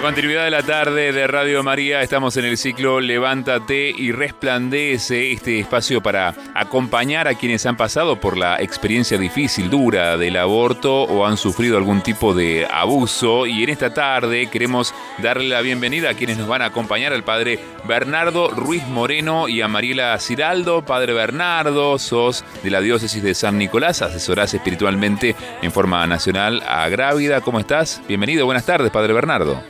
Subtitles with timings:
[0.00, 5.60] continuidad de la tarde de Radio María estamos en el ciclo Levántate y Resplandece, este
[5.60, 11.26] espacio para acompañar a quienes han pasado por la experiencia difícil, dura del aborto o
[11.26, 13.46] han sufrido algún tipo de abuso.
[13.46, 17.24] Y en esta tarde queremos darle la bienvenida a quienes nos van a acompañar, al
[17.24, 20.82] padre Bernardo Ruiz Moreno y a Mariela Ciraldo.
[20.82, 26.88] Padre Bernardo, sos de la diócesis de San Nicolás, asesorás espiritualmente en forma nacional a
[26.88, 27.42] Grávida.
[27.42, 28.00] ¿Cómo estás?
[28.08, 29.62] Bienvenido, buenas tardes, Padre Bernardo.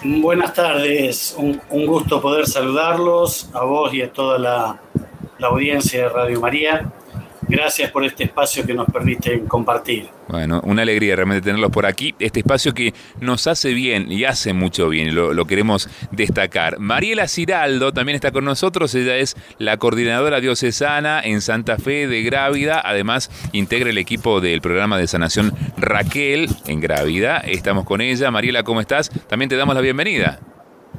[0.00, 4.80] Buenas tardes, un, gusto poder saludarlos a vos y a toda la,
[5.38, 6.92] la audiencia de Radio María.
[7.48, 10.08] Gracias por este espacio que nos permite compartir.
[10.28, 12.14] Bueno, una alegría realmente tenerlos por aquí.
[12.18, 16.78] Este espacio que nos hace bien y hace mucho bien, lo, lo queremos destacar.
[16.78, 18.94] Mariela Ciraldo también está con nosotros.
[18.94, 22.82] Ella es la coordinadora diocesana en Santa Fe de Grávida.
[22.84, 27.38] Además, integra el equipo del programa de sanación Raquel en Grávida.
[27.38, 28.30] Estamos con ella.
[28.30, 29.10] Mariela, ¿cómo estás?
[29.28, 30.38] También te damos la bienvenida.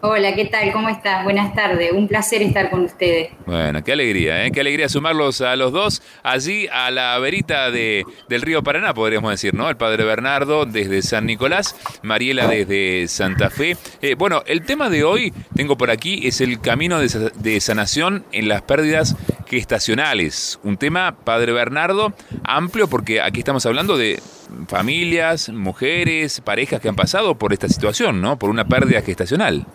[0.02, 0.72] Hola, ¿qué tal?
[0.72, 1.26] ¿Cómo estás?
[1.26, 1.92] Buenas tardes.
[1.92, 3.32] Un placer estar con ustedes.
[3.46, 4.52] Bueno, qué alegría, ¿eh?
[4.52, 9.30] Qué alegría sumarlos a los dos allí a la verita de, del río Paraná, podríamos
[9.32, 9.70] decir, ¿no?
[9.70, 13.76] El padre Bernardo desde San Nicolás, Mariela desde Santa Fe.
[14.02, 18.24] Eh, bueno, el tema de hoy, tengo por aquí, es el camino de, de sanación
[18.32, 20.60] en las pérdidas gestacionales.
[20.64, 22.14] Un tema, padre Bernardo,
[22.46, 24.22] amplio porque aquí estamos hablando de
[24.68, 28.38] familias, mujeres, parejas que han pasado por esta situación, ¿no?
[28.38, 29.66] Por una pérdida gestacional.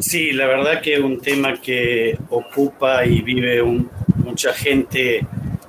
[0.00, 3.62] Sí, la verdad que es un tema que ocupa y vive
[4.16, 5.26] mucha gente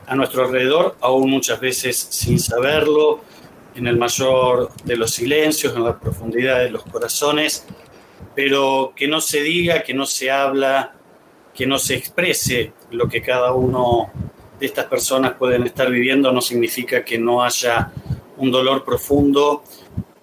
[0.07, 3.21] a nuestro alrededor, aún muchas veces sin saberlo,
[3.75, 7.65] en el mayor de los silencios, en la profundidad de los corazones,
[8.35, 10.93] pero que no se diga, que no se habla,
[11.53, 14.11] que no se exprese lo que cada uno
[14.59, 17.91] de estas personas pueden estar viviendo no significa que no haya
[18.37, 19.63] un dolor profundo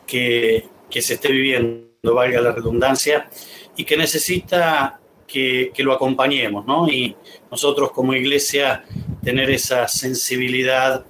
[0.06, 3.28] que, que se esté viviendo, valga la redundancia,
[3.76, 6.88] y que necesita que, que, lo acompañemos, ¿no?
[6.88, 7.16] Y
[7.50, 8.84] nosotros como iglesia
[9.22, 11.04] tener esa sensibilidad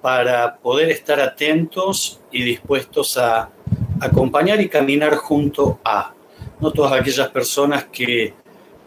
[0.00, 3.50] para poder estar atentos y dispuestos a
[4.00, 6.14] acompañar y caminar junto a,
[6.58, 8.32] no todas aquellas personas que,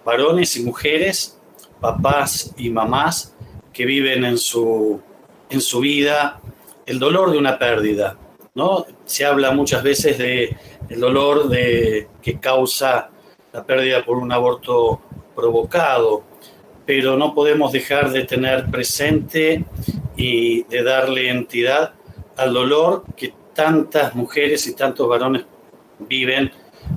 [0.04, 1.40] varones y mujeres,
[1.80, 3.33] papás y mamás,
[3.74, 5.02] que viven en su,
[5.50, 6.40] en su vida
[6.86, 8.18] el dolor de una pérdida,
[8.56, 8.86] ¿no?
[9.06, 10.56] Se habla muchas veces de
[10.90, 13.10] dolor de, que causa
[13.52, 15.02] la pérdida por un aborto
[15.36, 16.24] provocado,
[16.86, 19.66] pero no podemos dejar de tener presente
[20.16, 21.94] y de darle entidad
[22.36, 25.46] al dolor que tantas mujeres y tantos varones
[26.00, 26.52] viven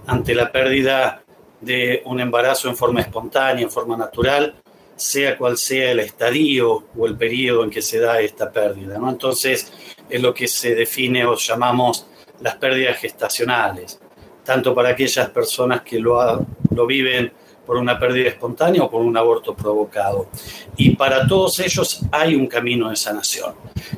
[0.07, 1.23] ante la pérdida
[1.61, 4.55] de un embarazo en forma espontánea, en forma natural,
[4.97, 8.99] sea cual sea el estadio o el periodo en que se da esta pérdida.
[8.99, 9.11] ¿no?
[9.11, 9.73] Entonces,
[10.09, 12.07] es lo que se define o llamamos
[12.41, 14.01] las pérdidas gestacionales,
[14.45, 17.33] tanto para aquellas personas que lo, lo viven
[17.67, 20.29] por una pérdida espontánea o por un aborto provocado.
[20.77, 23.55] Y para todos ellos hay un camino de sanación.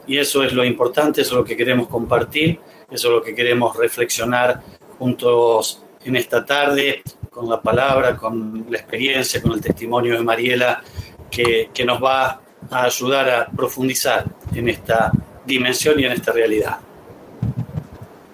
[0.06, 2.58] Y eso es lo importante, eso es lo que queremos compartir,
[2.91, 4.62] eso es lo que queremos reflexionar
[4.98, 7.03] juntos en esta tarde
[7.38, 10.82] con la palabra, con la experiencia, con el testimonio de Mariela,
[11.31, 15.12] que, que nos va a ayudar a profundizar en esta
[15.47, 16.81] dimensión y en esta realidad.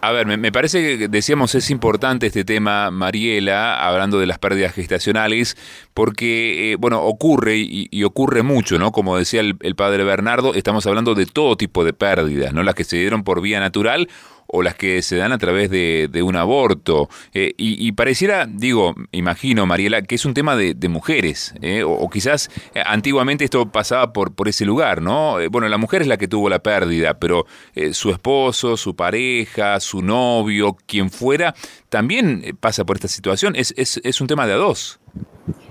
[0.00, 4.72] A ver, me, parece que decíamos es importante este tema, Mariela, hablando de las pérdidas
[4.74, 5.56] gestacionales,
[5.92, 8.90] porque, eh, bueno, ocurre y, ocurre mucho, ¿no?
[8.90, 12.62] Como decía el, el, padre Bernardo, estamos hablando de todo tipo de pérdidas, ¿no?
[12.62, 14.08] Las que se dieron por vía natural
[14.54, 17.08] o las que se dan a través de, un aborto.
[17.32, 22.50] Eh, y, pareciera, digo, imagino, Mariela, que es un tema de, mujeres, eh, o, quizás
[22.74, 25.38] eh, antiguamente esto pasaba por, por ese lugar, ¿no?
[25.50, 27.46] bueno, la mujer es la que tuvo la pérdida, pero
[27.92, 31.54] su esposo, su pareja, su novio, quien fuera,
[31.88, 33.56] también pasa por esta situación.
[33.56, 35.00] Es, es, un tema de a dos.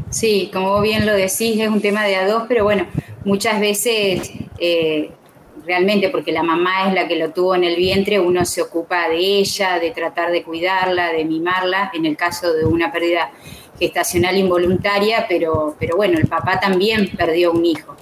[0.09, 2.85] Sí, como bien lo decís, es un tema de a dos, pero bueno,
[3.23, 4.31] muchas veces
[5.65, 9.07] realmente porque la mamá es la que lo tuvo en el vientre, uno se ocupa
[9.09, 13.31] de ella, de tratar de cuidarla, de mimarla, en el caso de una pérdida
[13.79, 17.95] gestacional involuntaria, pero, pero bueno, el papá también perdió un hijo.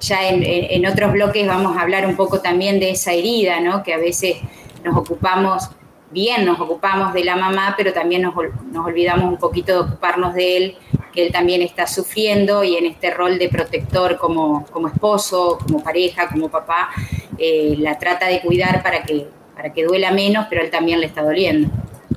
[0.00, 3.82] Ya en, otros bloques vamos a hablar un poco también de esa herida, ¿no?
[3.82, 4.36] que a veces
[4.84, 5.70] nos ocupamos,
[6.10, 8.34] bien nos ocupamos de la mamá, pero también nos,
[8.70, 10.76] nos olvidamos un poquito de ocuparnos de él
[11.14, 15.82] que él también está sufriendo y en este rol de protector como, como esposo, como
[15.82, 16.90] pareja, como papá,
[17.38, 21.06] eh, la trata de cuidar para que, para que duela menos, pero él también le
[21.06, 21.70] está doliendo.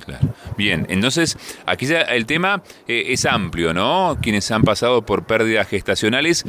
[0.04, 0.28] Claro.
[0.58, 4.18] Bien, entonces aquí ya el tema eh, es amplio, ¿no?
[4.22, 6.46] Quienes han pasado por pérdidas gestacionales,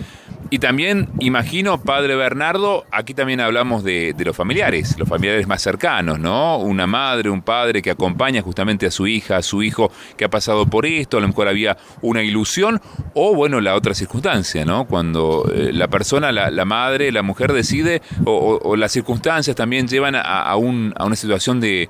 [0.51, 6.19] Y también, imagino, padre Bernardo, aquí también hablamos de, los familiares, los familiares más cercanos,
[6.19, 6.57] ¿no?
[6.59, 10.31] Una madre, un padre que acompaña justamente a su hija, a su hijo que ha
[10.31, 12.81] pasado por esto, a lo mejor había una ilusión,
[13.13, 14.87] o bueno, la otra circunstancia, ¿no?
[14.87, 20.57] Cuando eh, la persona, la, madre, la mujer decide, o, las circunstancias también llevan a,
[20.57, 21.89] una situación de,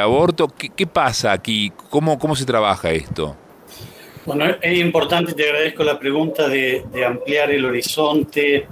[0.00, 0.48] aborto.
[0.48, 1.70] ¿Qué, pasa aquí?
[1.90, 3.36] ¿Cómo, ¿Cómo se trabaja esto?
[4.26, 8.66] Bueno, es importante, te agradezco la pregunta de, ampliar el horizonte,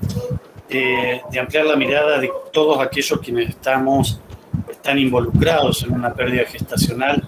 [0.69, 4.21] de, ampliar la mirada de todos aquellos quienes estamos,
[4.71, 7.23] están involucrados en una pérdida gestacional.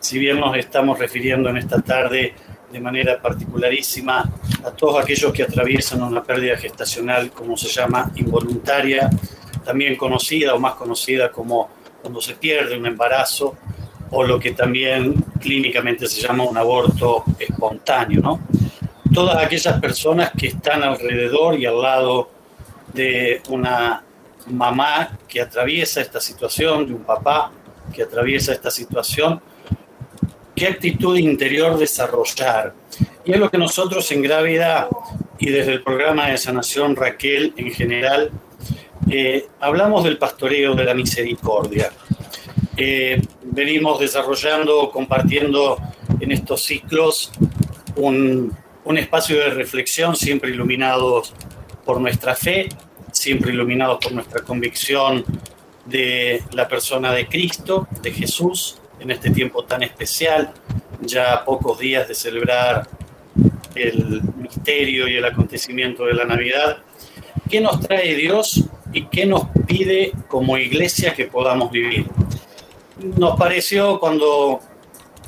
[0.00, 2.34] Si bien nos estamos refiriendo en esta tarde
[2.70, 4.30] de manera particularísima
[4.64, 9.08] a todos aquellos que atraviesan una pérdida gestacional, como se llama, involuntaria,
[9.64, 11.70] también conocida o más conocida como
[12.02, 13.56] cuando se pierde un embarazo,
[14.12, 18.40] o lo que también clínicamente se llama un aborto espontáneo, ¿no?
[19.12, 22.30] Todas aquellas personas que están alrededor y al lado
[22.92, 24.04] de una
[24.46, 27.52] mamá que atraviesa esta situación, de un papá
[27.92, 29.40] que atraviesa esta situación,
[30.54, 32.74] qué actitud interior desarrollar.
[33.24, 34.88] Y es lo que nosotros en Gravidad
[35.38, 38.30] y desde el programa de sanación Raquel en general,
[39.10, 41.90] eh, hablamos del pastoreo de la misericordia.
[42.76, 45.76] Eh, venimos desarrollando, compartiendo
[46.20, 47.30] en estos ciclos
[47.96, 51.34] un, un espacio de reflexión siempre iluminados
[51.84, 52.68] por nuestra fe,
[53.12, 55.24] siempre iluminados por nuestra convicción
[55.84, 60.52] de la persona de Cristo, de Jesús, en este tiempo tan especial,
[61.00, 62.88] ya a pocos días de celebrar
[63.74, 66.78] el misterio y el acontecimiento de la Navidad.
[67.50, 72.06] ¿Qué nos trae Dios y qué nos pide como iglesia que podamos vivir?
[73.02, 74.60] Nos pareció cuando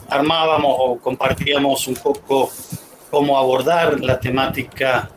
[0.08, 2.50] armábamos o compartíamos un poco
[3.10, 5.10] cómo abordar la temática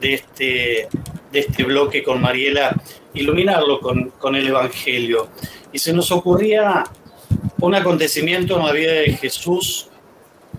[0.00, 0.88] de este,
[1.30, 2.74] de este bloque con Mariela,
[3.14, 5.28] iluminarlo con, con el Evangelio.
[5.72, 6.84] Y se nos ocurría
[7.60, 9.88] un acontecimiento en la vida de Jesús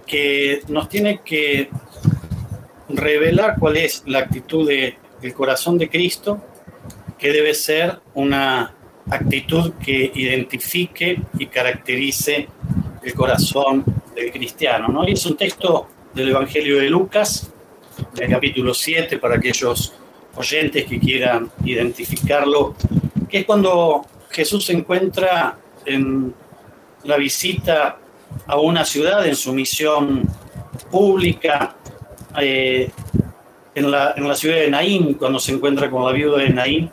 [0.06, 1.69] que nos tiene que
[2.89, 6.42] revelar cuál es la actitud del corazón de Cristo,
[7.18, 8.75] que debe ser una
[9.09, 12.48] actitud que identifique y caracterice
[13.03, 13.83] el corazón
[14.15, 14.88] del cristiano.
[14.88, 15.07] ¿no?
[15.07, 17.51] Y es un texto del Evangelio de Lucas,
[18.13, 19.94] del capítulo 7, para aquellos
[20.36, 22.75] oyentes que quieran identificarlo,
[23.30, 26.33] que es cuando Jesús se encuentra en
[27.03, 27.98] la visita
[28.48, 30.24] a una ciudad, en su misión
[30.89, 31.75] pública,
[32.39, 32.89] eh,
[33.75, 36.92] en, la, en la ciudad de Naín, cuando se encuentra con la viuda de Naín.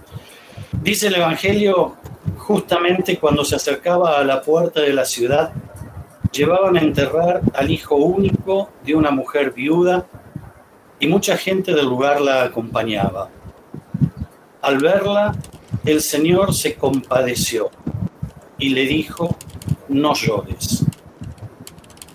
[0.83, 1.97] Dice el Evangelio
[2.37, 5.53] Justamente cuando se acercaba a la puerta de la ciudad,
[6.33, 10.07] llevaban a enterrar al hijo único de una mujer viuda
[10.99, 13.29] y mucha gente del lugar la acompañaba.
[14.63, 15.37] Al verla,
[15.85, 17.71] el Señor se compadeció
[18.57, 19.37] y le dijo,
[19.89, 20.85] no llores.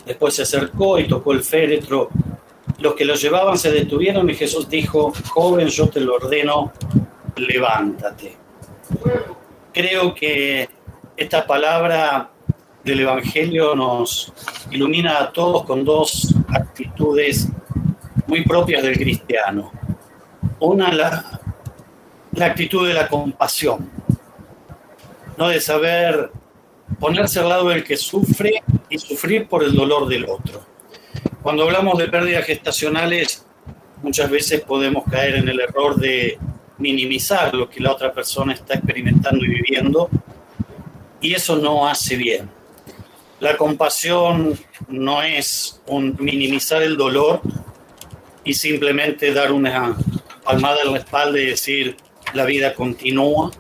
[0.06, 2.09] Después se acercó y tocó el féretro.
[2.80, 6.74] Los que lo llevaban se detuvieron y Jesús dijo, joven, yo te lo ordeno,
[7.36, 8.43] levántate
[9.74, 10.69] creo que
[11.18, 12.30] esta palabra
[12.84, 14.34] del Evangelio nos
[14.72, 17.48] ilumina a todos con dos actitudes
[18.28, 19.72] muy propias del cristiano.
[20.60, 21.40] Una, la,
[22.42, 23.90] actitud de la compasión,
[25.38, 26.31] no de saber
[27.00, 30.62] ponerse al lado del que sufre y sufrir por el dolor del otro.
[31.42, 33.45] Cuando hablamos de pérdidas gestacionales,
[34.02, 36.38] muchas veces podemos caer en el error de
[36.83, 40.09] minimizar lo que la otra persona está experimentando y viviendo,
[41.21, 42.49] y eso no hace bien.
[43.40, 44.59] La compasión
[44.90, 47.42] no es un minimizar el dolor
[48.44, 49.95] y simplemente dar una
[50.44, 51.95] palmada en la espalda y decir
[52.33, 53.52] la vida continúa,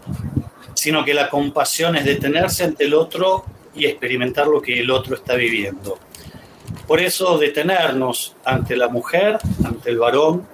[0.73, 5.15] sino que la compasión es detenerse ante el otro y experimentar lo que el otro
[5.15, 5.97] está viviendo.
[6.87, 10.45] Por eso detenernos ante la mujer, ante el varón,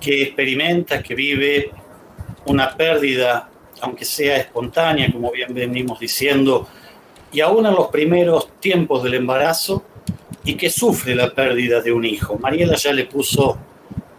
[0.00, 1.70] que experimenta, que vive
[2.46, 3.48] una pérdida,
[3.80, 6.68] aunque sea espontánea, como bien venimos diciendo,
[7.32, 9.84] y aún en los primeros tiempos del embarazo,
[10.44, 12.38] y que sufre la pérdida de un hijo.
[12.38, 13.58] Mariela ya le puso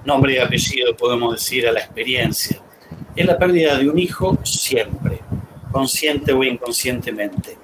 [0.06, 2.60] nombre y apellido, podemos decir, a la experiencia.
[3.16, 5.20] Es la pérdida de un hijo siempre,
[5.72, 7.58] consciente o inconscientemente.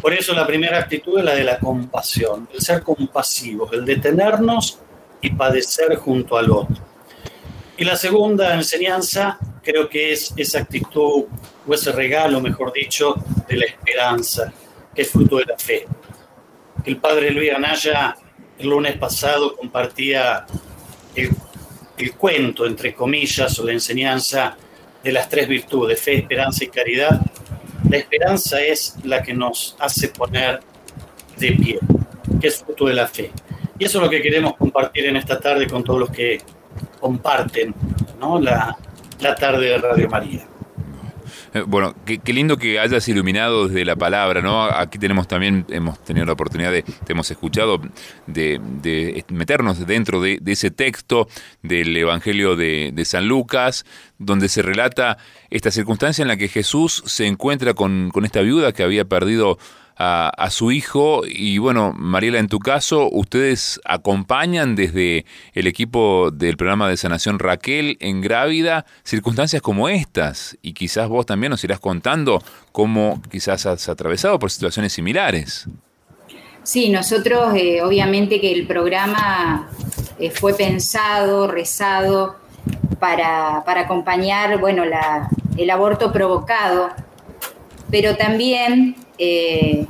[0.00, 4.78] Por eso la primera actitud es la de la compasión, el ser compasivos, el detenernos
[5.20, 6.76] y padecer junto al otro.
[7.76, 11.24] Y la segunda enseñanza creo que es esa actitud
[11.66, 13.14] o ese regalo, mejor dicho,
[13.48, 14.52] de la esperanza,
[14.94, 15.86] que es fruto de la fe.
[16.84, 18.16] El padre Luis Anaya
[18.58, 20.46] el lunes pasado compartía
[21.14, 24.56] el cuento, entre comillas, o la enseñanza
[25.02, 27.20] de las tres virtudes, fe, esperanza y caridad,
[27.88, 30.60] la esperanza es la que nos hace poner
[31.36, 31.78] de pie,
[32.40, 33.30] que es fruto de la fe.
[33.78, 36.40] Y eso es lo que queremos compartir en esta tarde con todos los que
[37.00, 37.74] comparten
[38.18, 38.40] ¿no?
[38.40, 38.76] la,
[39.20, 40.46] la tarde de Radio María.
[41.54, 44.64] Eh, bueno, qué, lindo que hayas iluminado desde la palabra, ¿no?
[44.64, 47.80] Aquí tenemos también, hemos tenido la oportunidad de, te hemos escuchado,
[48.26, 51.28] de, meternos dentro de, ese texto
[51.62, 53.84] del Evangelio de, San Lucas,
[54.18, 55.16] donde se relata
[55.48, 59.58] esta circunstancia en la que Jesús se encuentra con, con esta viuda que había perdido
[59.96, 61.22] a, su hijo.
[61.26, 67.38] Y bueno, Mariela, en tu caso, ustedes acompañan desde el equipo del programa de sanación
[67.38, 70.56] Raquel en Grávida circunstancias como estas.
[70.62, 75.66] Y quizás vos también nos irás contando cómo quizás has atravesado por situaciones similares.
[76.62, 79.68] Sí, nosotros eh, obviamente que el programa
[80.18, 82.36] eh, fue pensado, rezado
[82.98, 86.88] para, para acompañar, bueno, la, el aborto provocado,
[87.90, 89.86] pero también eh,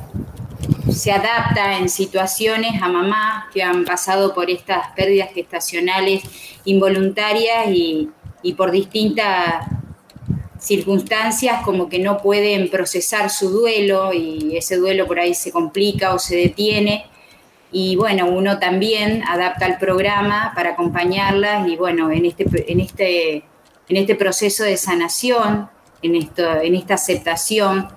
[0.93, 6.23] se adapta en situaciones a mamás que han pasado por estas pérdidas gestacionales
[6.65, 8.11] involuntarias y,
[8.57, 9.67] por distintas
[10.59, 16.13] circunstancias como que no pueden procesar su duelo y ese duelo por ahí se complica
[16.15, 17.07] o se detiene.
[17.73, 23.37] Y bueno, uno también adapta el programa para acompañarlas y bueno, en este, en este,
[23.89, 25.71] en este proceso de sanación,
[26.03, 27.89] en, esto, en esta aceptación,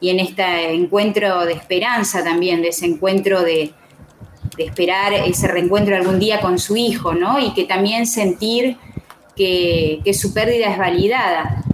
[0.00, 3.74] y en este encuentro de esperanza también, de ese encuentro de,
[4.56, 7.38] esperar ese reencuentro algún día con su hijo, ¿no?
[7.38, 8.76] Y que también sentir
[9.34, 11.64] que, su pérdida es validada,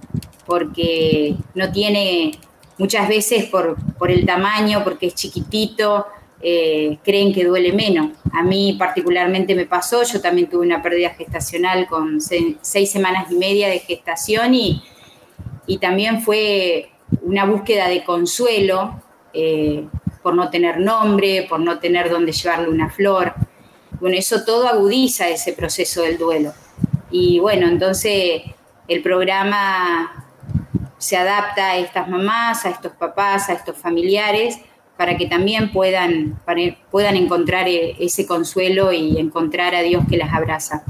[0.45, 2.33] porque no tiene,
[2.78, 3.76] muchas veces por,
[4.09, 6.06] el tamaño, porque es chiquitito,
[6.40, 8.11] eh, creen que duele menos.
[8.33, 13.35] A mí particularmente me pasó, yo también tuve una pérdida gestacional con seis, semanas y
[13.35, 14.83] media de gestación y
[15.80, 16.90] también fue
[17.22, 19.86] una búsqueda de consuelo eh,
[20.22, 23.34] por no tener nombre, por no tener dónde llevarle una flor.
[24.00, 26.52] Bueno, eso todo agudiza ese proceso del duelo.
[27.10, 28.42] Y bueno, entonces
[28.88, 30.25] el programa
[30.98, 34.58] se adapta a estas mamás, a estos papás, a estos familiares,
[34.96, 36.40] para que también puedan,
[36.90, 40.84] puedan encontrar eh, ese consuelo y encontrar a Dios que las abraza.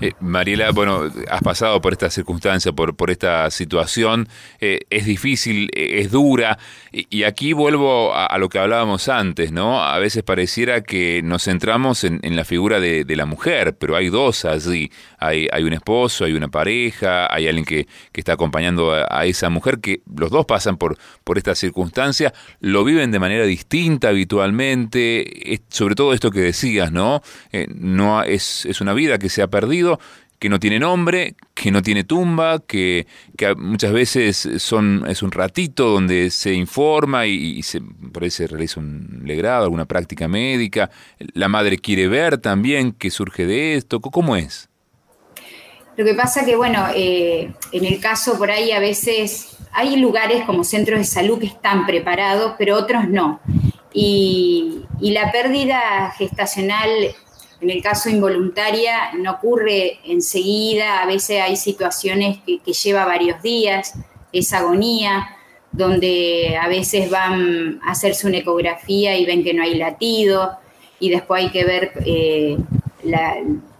[0.00, 4.28] Eh, Mariela, bueno, has pasado por esta circunstancia, por, por esta situación,
[4.60, 6.58] eh, es difícil, eh, es dura,
[6.92, 9.82] y, aquí vuelvo a, lo que hablábamos antes, ¿no?
[9.82, 14.44] A veces pareciera que nos centramos en, la figura de, la mujer, pero hay dos
[14.44, 14.90] allí,
[15.26, 19.80] hay, hay un esposo, hay una pareja, hay alguien que, está acompañando a, esa mujer,
[19.80, 25.94] que los dos pasan por, por esta circunstancia, lo viven de manera distinta habitualmente, sobre
[25.94, 27.22] todo esto que decías, ¿no?
[27.74, 29.98] no es, es una vida que se ha perdido,
[30.42, 33.06] que no tiene nombre, que no tiene tumba, que,
[33.56, 38.80] muchas veces son, es un ratito donde se informa y, se, por ahí se realiza
[38.80, 40.90] un legrado, alguna práctica médica.
[41.34, 44.00] La madre quiere ver también qué surge de esto.
[44.00, 44.68] ¿Cómo es?
[45.96, 50.44] Lo que pasa que, bueno, eh, en el caso por ahí a veces hay lugares
[50.44, 53.40] como centros de salud que están preparados, pero otros no.
[53.92, 56.88] Y, la pérdida gestacional
[57.60, 63.94] en el caso involuntaria no ocurre enseguida, a veces hay situaciones que, lleva varios días,
[64.32, 65.36] esa agonía,
[65.72, 70.52] donde a veces van a hacerse una ecografía y ven que no hay latido,
[70.98, 72.56] y después hay que ver eh,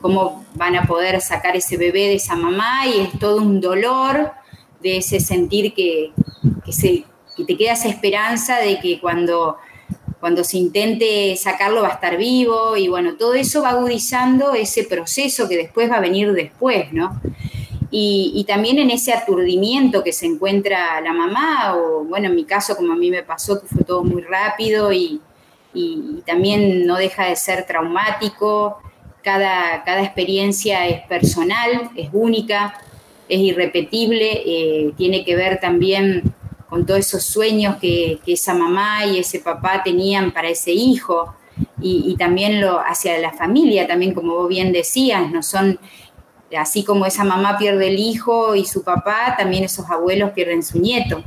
[0.00, 4.32] cómo van a poder sacar ese bebé de esa mamá, y es todo un dolor
[4.80, 6.12] de ese sentir que,
[6.64, 9.56] que te queda esa esperanza de que cuando
[10.22, 14.84] cuando se intente sacarlo va a estar vivo y bueno, todo eso va agudizando ese
[14.84, 17.20] proceso que después va a venir después, ¿no?
[17.90, 22.76] Y, también en ese aturdimiento que se encuentra la mamá, o bueno, en mi caso
[22.76, 25.20] como a mí me pasó, que fue todo muy rápido y,
[26.24, 28.78] también no deja de ser traumático,
[29.22, 32.74] cada, cada experiencia es personal, es única,
[33.28, 36.34] es irrepetible, eh, tiene que ver también
[36.68, 41.34] con todos esos sueños que, esa mamá y ese papá tenían para ese hijo
[41.80, 45.78] y, también lo hacia la familia, también como vos bien decías, no son
[46.56, 50.78] así como esa mamá pierde el hijo y su papá, también esos abuelos pierden su
[50.78, 51.22] nieto.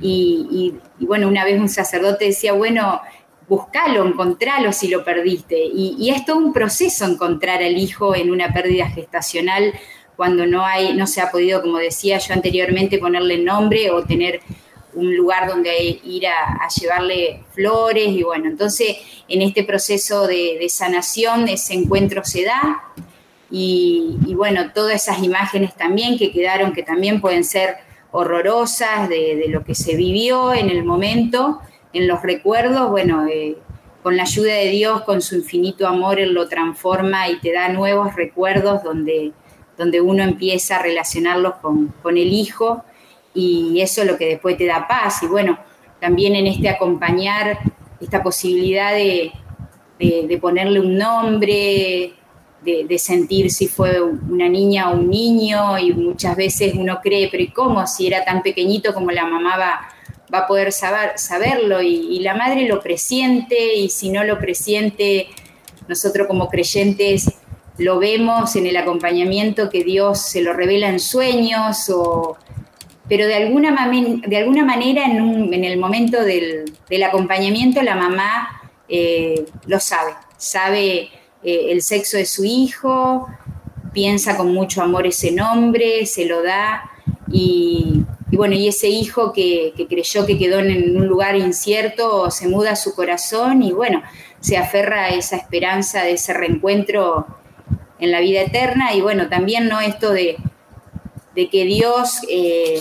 [0.00, 3.00] Y, bueno, una vez un sacerdote decía, bueno,
[3.48, 5.58] buscalo, encontralo si lo perdiste.
[5.64, 9.72] Y, y, es todo un proceso encontrar al hijo en una pérdida gestacional
[10.16, 14.40] cuando no hay, no se ha podido, como decía yo anteriormente, ponerle nombre o tener
[14.94, 18.08] un lugar donde ir a, llevarle flores.
[18.08, 18.96] Y bueno, entonces
[19.28, 22.82] en este proceso de, sanación ese encuentro se da.
[23.50, 27.76] Y, bueno, todas esas imágenes también que quedaron, que también pueden ser
[28.10, 31.60] horrorosas de, lo que se vivió en el momento,
[31.94, 33.56] en los recuerdos, bueno, eh,
[34.02, 37.68] con la ayuda de Dios, con su infinito amor, Él lo transforma y te da
[37.70, 39.32] nuevos recuerdos donde,
[39.78, 42.84] donde uno empieza a relacionarlos con, con el Hijo
[43.32, 45.22] y eso es lo que después te da paz.
[45.22, 45.58] Y bueno,
[46.00, 47.58] también en este acompañar,
[48.00, 49.32] esta posibilidad de,
[49.98, 52.12] de, ponerle un nombre,
[52.62, 57.42] de, sentir si fue una niña o un niño, y muchas veces uno cree, pero
[57.42, 57.86] ¿y cómo?
[57.86, 59.88] Si era tan pequeñito como la mamá
[60.32, 65.28] va a poder saber, saberlo, y, la madre lo presiente, y si no lo presiente,
[65.88, 67.30] nosotros como creyentes
[67.78, 72.36] lo vemos en el acompañamiento que Dios se lo revela en sueños o
[73.08, 73.90] pero de alguna,
[74.26, 76.64] de alguna manera en, el momento del,
[77.06, 81.10] acompañamiento la mamá eh, lo sabe, sabe
[81.42, 83.28] eh, el sexo de su hijo,
[83.92, 86.90] piensa con mucho amor ese nombre, se lo da
[87.30, 92.72] y, bueno, y ese hijo que, creyó que quedó en un lugar incierto se muda
[92.72, 94.02] a su corazón y bueno,
[94.40, 97.26] se aferra a esa esperanza de ese reencuentro
[97.98, 98.94] en la vida eterna.
[98.94, 100.36] Y bueno, también no esto de
[101.34, 102.80] de que Dios eh,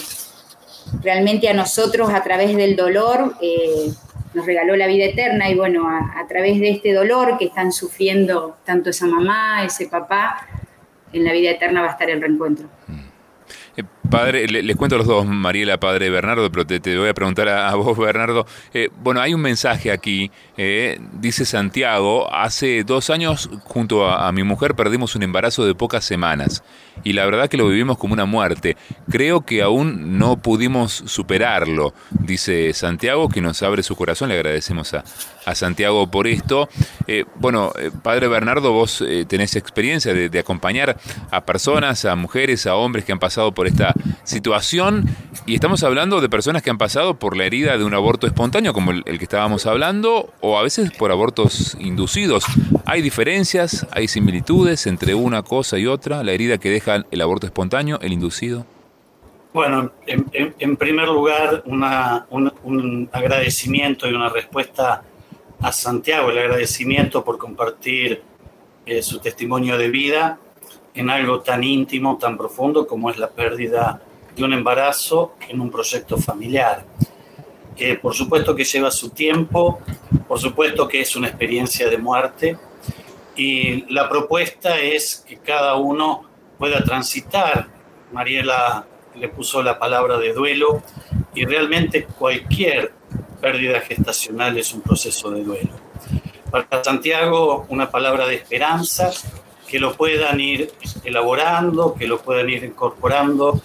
[1.01, 3.91] realmente a nosotros a través del dolor eh,
[4.33, 5.49] nos regaló la vida eterna.
[5.49, 10.47] Y bueno, a, través de este dolor que están sufriendo tanto esa mamá, ese papá,
[11.11, 12.67] en la vida eterna va a estar el reencuentro.
[14.13, 17.49] Eh, padre, les cuento a los dos, Mariela, padre Bernardo, pero te, voy a preguntar
[17.49, 18.45] a, vos, Bernardo.
[19.01, 20.31] bueno, hay un mensaje aquí,
[21.13, 26.63] dice Santiago, hace dos años junto a, mi mujer perdimos un embarazo de pocas semanas
[27.03, 28.77] y la verdad que lo vivimos como una muerte.
[29.09, 34.29] Creo que aún no pudimos superarlo, dice Santiago, que nos abre su corazón.
[34.29, 35.03] Le agradecemos a,
[35.55, 36.69] Santiago por esto.
[37.07, 40.97] Eh, bueno, eh, Padre Bernardo, vos eh, tenés experiencia de, acompañar
[41.31, 43.93] a personas, a mujeres, a hombres que han pasado por esta
[44.23, 45.07] situación
[45.45, 48.73] y estamos hablando de personas que han pasado por la herida de un aborto espontáneo,
[48.73, 52.45] como el que estábamos hablando, o a veces por abortos inducidos.
[52.85, 56.23] ¿Hay diferencias, hay similitudes entre una cosa y otra?
[56.23, 58.65] La herida que deja el aborto espontáneo, el inducido?
[59.53, 65.03] Bueno, en, primer lugar, un, agradecimiento y una respuesta
[65.61, 68.23] a Santiago, el agradecimiento por compartir
[68.85, 70.39] eh, su testimonio de vida
[70.93, 74.01] en algo tan íntimo, tan profundo como es la pérdida
[74.35, 76.85] de un embarazo en un proyecto familiar.
[78.01, 79.79] Por supuesto que lleva su tiempo,
[80.27, 82.57] por supuesto que es una experiencia de muerte
[83.35, 86.23] y la propuesta es que cada uno
[86.57, 87.67] pueda transitar.
[88.11, 90.83] Mariela le puso la palabra de duelo
[91.33, 92.93] y realmente cualquier
[93.41, 95.71] pérdida gestacional es un proceso de duelo.
[96.51, 99.11] Para Santiago, una palabra de esperanza,
[99.73, 100.71] que lo puedan ir
[101.03, 103.59] elaborando, que lo puedan ir incorporando.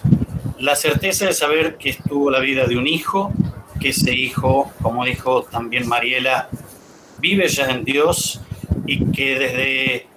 [0.57, 3.31] La certeza de saber que estuvo la vida de un hijo,
[3.79, 6.49] que ese hijo, como dijo también Mariela,
[7.19, 8.41] vive ya en Dios
[8.87, 10.07] y que desde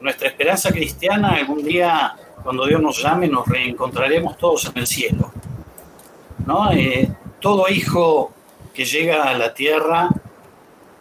[0.00, 5.32] nuestra esperanza cristiana algún día cuando Dios nos llame, nos reencontraremos todos en el cielo.
[6.46, 6.72] ¿no?
[6.72, 8.32] Eh, todo hijo
[8.72, 10.08] que llega a la tierra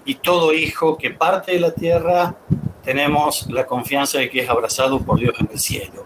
[0.04, 2.36] y todo hijo que parte de la tierra,
[2.84, 6.06] tenemos la confianza de que es abrazado por Dios en el cielo.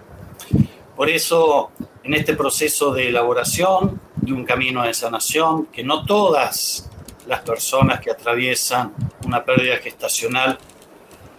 [0.95, 1.71] Por eso,
[2.03, 6.89] en este proceso de elaboración de un camino de sanación, que no todas
[7.27, 8.93] las personas que atraviesan
[9.25, 10.57] una pérdida gestacional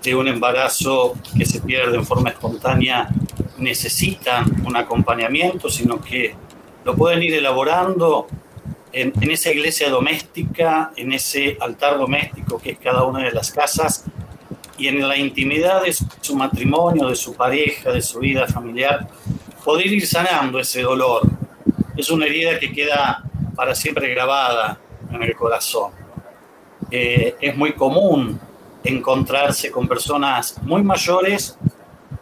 [0.02, 3.08] de un embarazo que se pierde en forma espontánea
[3.58, 6.34] necesitan un acompañamiento, sino que
[6.84, 8.26] lo pueden ir elaborando
[8.92, 14.04] en, esa iglesia doméstica, en ese altar doméstico que es cada una de las casas,
[14.78, 19.08] y en la intimidad de su, matrimonio, de su pareja, de su vida familiar,
[19.64, 21.22] poder ir sanando ese dolor.
[21.96, 24.78] Es una herida que queda para siempre grabada
[25.10, 25.92] en el corazón.
[26.90, 28.38] Eh, es muy común
[28.84, 31.58] encontrarse con personas muy mayores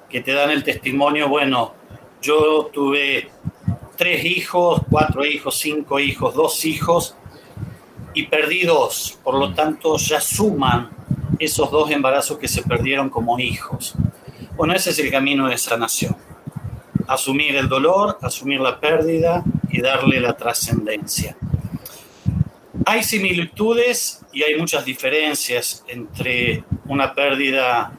[0.09, 1.75] que te dan el testimonio, bueno,
[2.23, 3.29] yo tuve
[3.97, 7.17] tres hijos, cuatro hijos, cinco hijos, dos hijos
[8.14, 10.90] y perdí dos, por lo tanto ya suman
[11.39, 13.95] esos dos embarazos que se perdieron como hijos.
[14.57, 16.17] Bueno, ese es el camino de sanación.
[17.07, 21.37] Asumir el dolor, asumir la pérdida y darle la trascendencia.
[22.87, 27.93] Hay similitudes y hay muchas diferencias entre una pérdida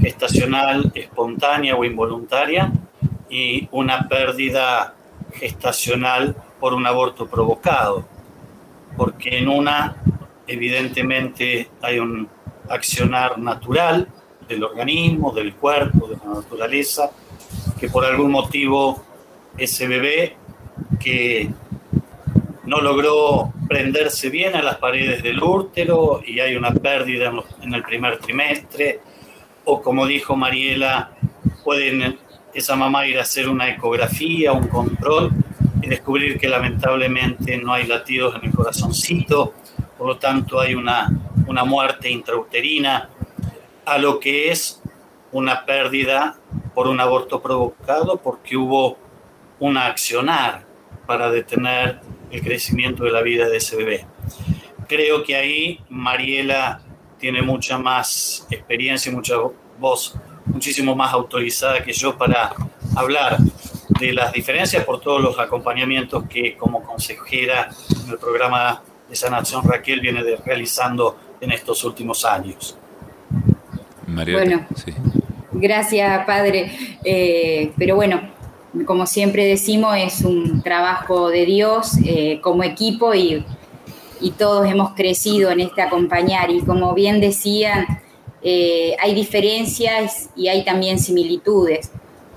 [0.00, 2.72] gestacional espontánea o involuntaria
[3.28, 4.94] y una pérdida
[5.32, 8.06] gestacional por un aborto provocado,
[8.96, 9.96] porque en una
[10.46, 12.28] evidentemente hay un
[12.68, 14.08] accionar natural
[14.48, 17.10] del organismo, del cuerpo, de la naturaleza,
[17.78, 19.02] que por algún motivo
[19.56, 20.36] ese bebé
[21.00, 21.50] que
[22.64, 27.82] no logró prenderse bien a las paredes del útero y hay una pérdida en el
[27.82, 29.00] primer trimestre,
[29.64, 31.10] o como dijo Mariela,
[31.64, 32.18] pueden
[32.54, 35.30] esa mamá ir a hacer una ecografía, un control
[35.82, 39.54] y descubrir que lamentablemente no hay latidos en el corazoncito,
[39.98, 41.08] por lo tanto hay una,
[41.46, 43.10] una muerte intrauterina,
[43.84, 44.82] a lo que es
[45.32, 46.38] una pérdida
[46.74, 48.98] por un aborto provocado porque hubo
[49.60, 50.66] un accionar
[51.06, 54.06] para detener el crecimiento de la vida de ese bebé.
[54.88, 56.80] Creo que ahí Mariela
[57.18, 59.36] tiene mucha más experiencia y mucha
[59.78, 60.14] voz
[60.46, 62.52] muchísimo más autorizada que yo para
[62.94, 63.38] hablar
[64.00, 67.68] de las diferencias por todos los acompañamientos que como consejera
[68.04, 72.76] en el programa de sanación Raquel viene realizando en estos últimos años.
[74.06, 74.66] bueno,
[75.52, 76.72] gracias padre.
[77.04, 78.20] Eh, pero bueno,
[78.84, 83.44] como siempre decimos, es un trabajo de Dios eh, como equipo y,
[84.20, 86.50] y, todos hemos crecido en este acompañar.
[86.50, 87.86] Y como bien decían,
[88.42, 91.90] eh, hay diferencias y hay también similitudes,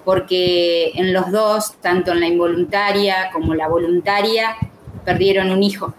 [0.06, 4.56] porque en los dos, tanto en la involuntaria como la voluntaria,
[5.06, 5.94] perdieron un hijo,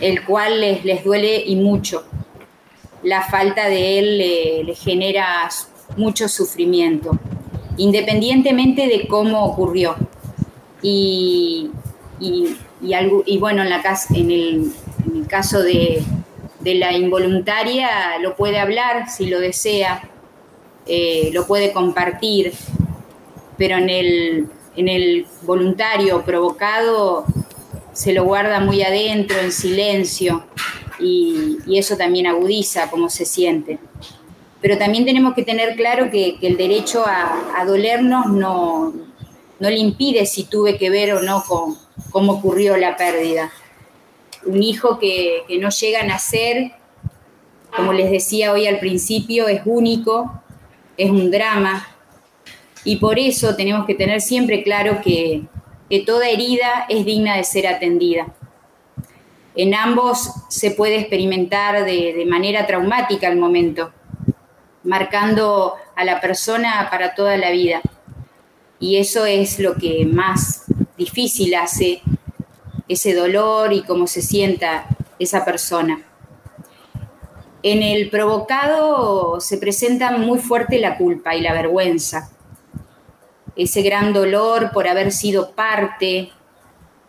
[0.00, 2.04] el cual les, les duele y mucho.
[3.02, 4.18] La falta de él
[4.66, 5.48] le genera
[5.96, 7.18] mucho sufrimiento
[7.78, 9.96] independientemente de cómo ocurrió.
[10.82, 11.70] Y,
[12.20, 14.72] y, algo, y bueno, en, la, en, el,
[15.06, 16.02] en el caso de,
[16.60, 20.08] de, la involuntaria, lo puede hablar si lo desea,
[20.86, 22.52] eh, lo puede compartir,
[23.56, 27.24] pero en el, en el voluntario provocado
[27.98, 30.44] se lo guarda muy adentro, en silencio,
[31.00, 33.78] y, y eso también agudiza cómo se siente
[34.60, 38.92] pero también tenemos que tener claro que, el derecho a, dolernos no,
[39.60, 41.76] no, le impide si tuve que ver o no con
[42.10, 43.52] cómo ocurrió la pérdida.
[44.44, 46.72] Un hijo que, que no llega a nacer,
[47.76, 50.42] como les decía hoy al principio, es único,
[50.96, 51.86] es un drama,
[52.84, 55.42] y por eso tenemos que tener siempre claro que,
[55.88, 58.34] que toda herida es digna de ser atendida.
[59.54, 63.92] En ambos se puede experimentar de, manera traumática el momento
[64.84, 67.80] marcando a la persona para toda la vida.
[68.78, 70.64] Y eso es lo que más
[70.96, 72.02] difícil hace
[72.86, 74.86] ese dolor y cómo se sienta
[75.18, 76.04] esa persona.
[77.62, 82.30] En el provocado se presenta muy fuerte la culpa y la vergüenza.
[83.58, 86.30] Ese gran dolor por haber sido parte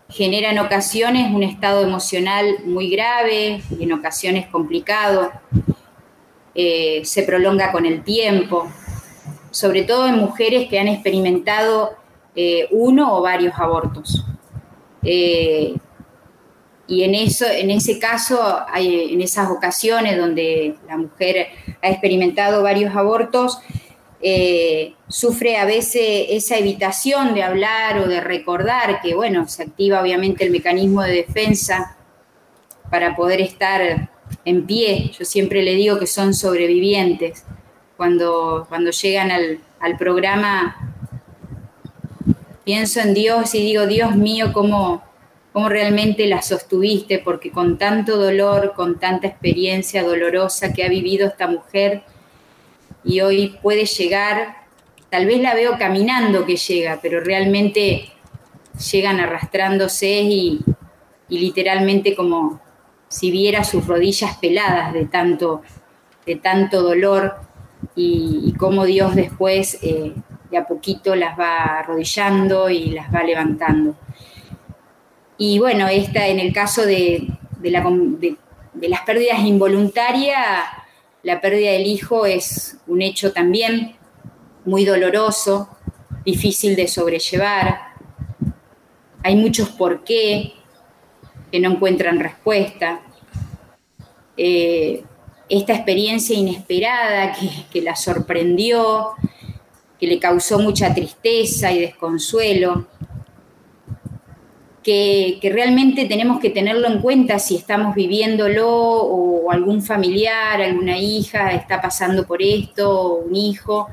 [0.10, 5.32] genera en ocasiones un estado emocional muy grave y en ocasiones complicado
[6.56, 8.68] eh, se prolonga con el tiempo,
[9.52, 11.92] sobre todo en mujeres que han experimentado
[12.36, 14.26] eh, uno o varios abortos.
[15.04, 15.76] Eh,
[16.88, 21.50] y en, eso, en ese caso, en esas ocasiones donde la mujer
[21.84, 23.60] ha experimentado varios abortos,
[25.08, 30.44] sufre a veces esa evitación de hablar o de recordar que, bueno, se activa obviamente
[30.44, 31.96] el mecanismo de defensa
[32.90, 34.10] para poder estar
[34.46, 35.12] en pie.
[35.18, 37.46] Yo siempre le digo que son sobrevivientes.
[37.98, 40.94] Cuando, cuando llegan al, programa,
[42.64, 45.04] pienso en Dios y digo, Dios mío, ¿cómo,
[45.52, 51.28] cómo realmente la sostuviste, porque con tanto dolor, con tanta experiencia dolorosa que ha vivido
[51.28, 52.04] esta mujer
[53.10, 54.58] y hoy puede llegar,
[55.10, 58.12] tal vez la veo caminando que llega, pero realmente
[58.92, 60.60] llegan arrastrándose y,
[61.28, 62.62] literalmente como,
[63.08, 65.64] si viera sus rodillas peladas de tanto,
[66.28, 67.38] de tanto dolor
[67.96, 70.14] y, cómo Dios después eh,
[70.52, 73.96] de a poquito las va arrodillando y las va levantando.
[75.36, 77.28] Y bueno, esta en el caso de,
[77.60, 80.79] de las pérdidas involuntarias,
[81.24, 83.96] la pérdida del hijo es un hecho también
[84.66, 85.70] muy doloroso,
[86.26, 87.80] difícil de sobrellevar.
[89.24, 90.54] Hay muchos por qué,
[91.52, 93.02] que no encuentran respuesta.
[94.38, 95.04] Eh,
[95.50, 97.36] esta experiencia inesperada
[97.72, 99.14] que, la sorprendió,
[100.00, 102.88] que le causó mucha tristeza y desconsuelo,
[104.90, 111.52] que, realmente tenemos que tenerlo en cuenta si estamos viviéndolo o algún familiar, alguna hija
[111.52, 113.90] está pasando por esto, un hijo,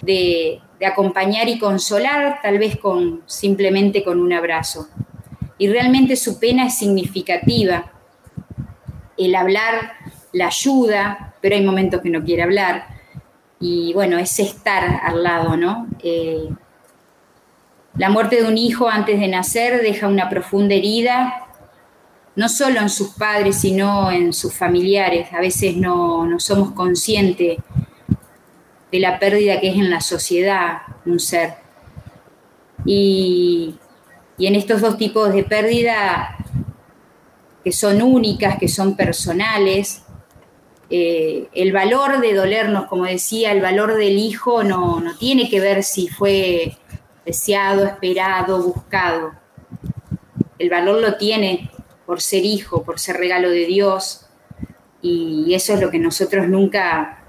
[0.00, 4.88] de, de acompañar y consolar, tal vez con, simplemente con un abrazo
[5.62, 7.92] y realmente su pena es significativa.
[9.16, 9.92] El hablar
[10.32, 12.86] la ayuda, pero hay momentos que no quiere hablar.
[13.60, 15.86] y bueno, es estar al lado, ¿no?
[16.02, 16.48] Eh,
[17.96, 21.46] la muerte de un hijo antes de nacer deja una profunda herida,
[22.34, 25.28] no solo en sus padres, sino en sus familiares.
[25.32, 27.58] A veces no, no somos conscientes
[28.90, 31.54] de la pérdida que es en la sociedad un ser.
[32.84, 33.74] Y,
[34.38, 36.36] y en estos dos tipos de pérdida,
[37.62, 40.02] que son únicas, que son personales,
[40.88, 45.60] eh, el valor de dolernos, como decía, el valor del hijo no, no tiene que
[45.60, 46.76] ver si fue
[47.24, 49.32] deseado, esperado, buscado.
[50.58, 51.70] El valor lo tiene
[52.06, 54.26] por ser hijo, por ser regalo de Dios,
[55.00, 57.24] y eso es lo que nosotros nunca,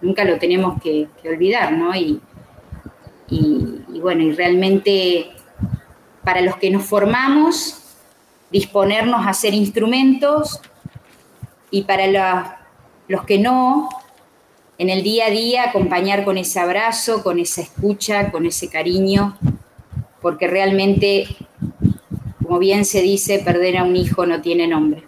[0.00, 1.94] nunca lo tenemos que, olvidar, ¿no?
[1.94, 2.20] Y,
[4.00, 5.30] bueno, y realmente
[6.22, 7.96] para los que nos formamos,
[8.50, 10.60] disponernos a ser instrumentos,
[11.70, 12.60] y para
[13.08, 13.88] los que no,
[14.78, 19.36] en el día a día acompañar con ese abrazo, con esa escucha, con ese cariño,
[20.22, 21.26] porque realmente,
[22.42, 25.07] como bien se dice, perder a un hijo no tiene nombre.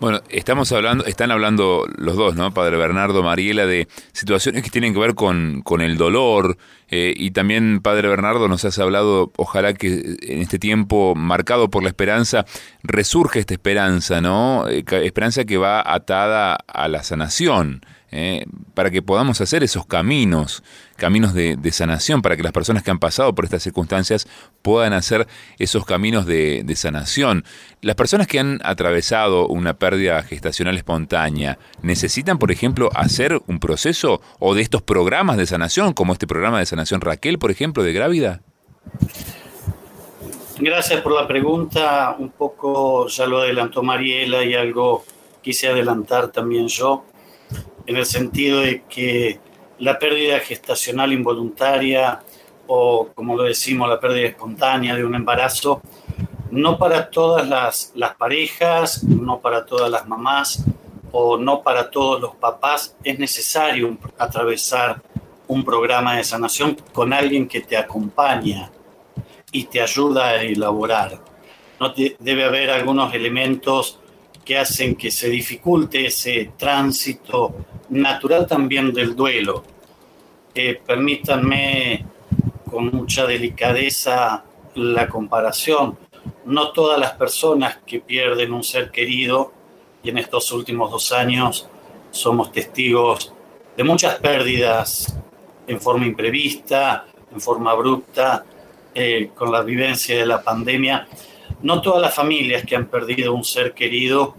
[0.00, 2.54] Bueno, estamos hablando, están hablando los dos, ¿no?
[2.54, 6.56] Padre Bernardo, Mariela, de situaciones que tienen que ver con, con el dolor.
[6.88, 11.82] Eh, y también, Padre Bernardo, nos has hablado, ojalá que en este tiempo marcado por
[11.82, 12.46] la esperanza,
[12.84, 14.68] resurge esta esperanza, ¿no?
[14.68, 17.80] Eh, esperanza que va atada a la sanación.
[18.10, 18.46] ¿Eh?
[18.74, 20.62] para que podamos hacer esos caminos,
[20.96, 24.28] caminos de, sanación, para que las personas que han pasado por estas circunstancias
[24.62, 25.26] puedan hacer
[25.58, 27.44] esos caminos de, sanación.
[27.82, 34.20] Las personas que han atravesado una pérdida gestacional espontánea, ¿necesitan, por ejemplo, hacer un proceso
[34.38, 37.92] o de estos programas de sanación, como este programa de sanación Raquel, por ejemplo, de
[37.92, 38.40] Grávida?
[40.60, 42.16] Gracias por la pregunta.
[42.18, 45.04] Un poco ya lo adelantó Mariela y algo
[45.40, 47.04] quise adelantar también yo
[47.88, 49.40] en el sentido de que
[49.78, 52.20] la pérdida gestacional involuntaria
[52.66, 55.80] o, como lo decimos, la pérdida espontánea de un embarazo,
[56.50, 60.64] no para todas las, las parejas, no para todas las mamás
[61.12, 65.00] o no para todos los papás, es necesario atravesar
[65.46, 68.70] un programa de sanación con alguien que te acompaña
[69.50, 71.22] y te ayuda a elaborar.
[71.80, 73.98] No debe haber algunos elementos
[74.48, 77.54] que hacen que se dificulte ese tránsito
[77.90, 79.62] natural también del duelo.
[80.54, 82.06] Eh, permítanme
[82.64, 84.42] con mucha delicadeza
[84.74, 85.98] la comparación.
[86.46, 89.52] No todas las personas que pierden un ser querido,
[90.02, 91.68] y en estos últimos dos años
[92.10, 93.34] somos testigos
[93.76, 95.14] de muchas pérdidas
[95.66, 98.46] en forma imprevista, en forma abrupta,
[98.94, 101.06] eh, con la vivencia de la pandemia,
[101.62, 104.34] no todas las familias que han perdido un ser querido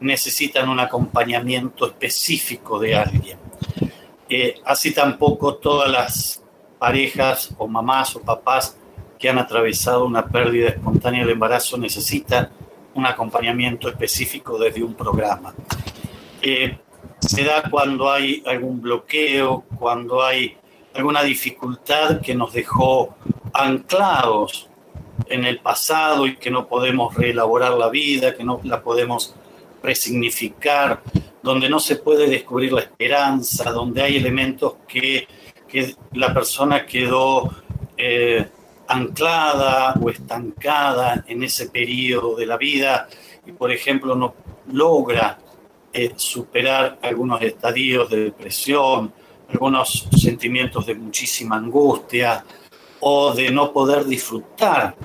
[0.00, 3.38] necesitan un acompañamiento específico de alguien.
[4.28, 6.42] Eh, así tampoco todas las
[6.78, 8.76] parejas o mamás o papás
[9.18, 12.48] que han atravesado una pérdida espontánea del embarazo necesitan
[12.94, 15.54] un acompañamiento específico desde un programa.
[16.40, 16.78] Eh,
[17.18, 20.56] se da cuando hay algún bloqueo, cuando hay
[20.94, 23.14] alguna dificultad que nos dejó
[23.52, 24.69] anclados
[25.28, 29.34] en el pasado y que no podemos reelaborar la vida, que no la podemos
[29.82, 31.02] resignificar,
[31.42, 35.26] donde no se puede descubrir la esperanza, donde hay elementos que,
[36.14, 37.48] la persona quedó
[37.96, 38.44] eh,
[38.88, 43.08] anclada o estancada en ese periodo de la vida
[43.46, 44.34] y, por ejemplo, no
[44.72, 45.38] logra
[45.92, 49.12] eh, superar algunos estadios de depresión,
[49.48, 52.44] algunos sentimientos de muchísima angustia
[53.00, 54.96] o de no poder disfrutar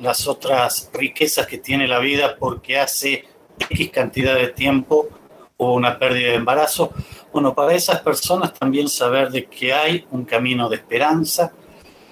[0.00, 3.24] las otras riquezas que tiene la vida porque hace
[3.70, 5.08] X cantidad de tiempo
[5.56, 6.90] o una pérdida de embarazo.
[7.32, 11.52] Bueno, para esas personas también saber de que hay un camino de esperanza,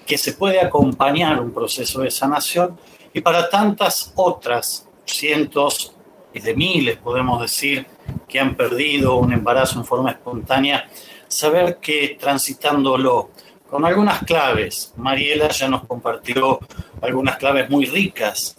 [0.05, 2.77] que se puede acompañar un proceso de sanación
[3.13, 5.93] y para tantas otras cientos
[6.33, 7.85] y de miles, podemos decir,
[8.27, 10.89] que han perdido un embarazo en forma espontánea,
[11.27, 13.29] saber que transitándolo
[13.73, 16.59] con algunas claves, Mariela ya nos compartió
[17.01, 18.55] algunas claves muy ricas.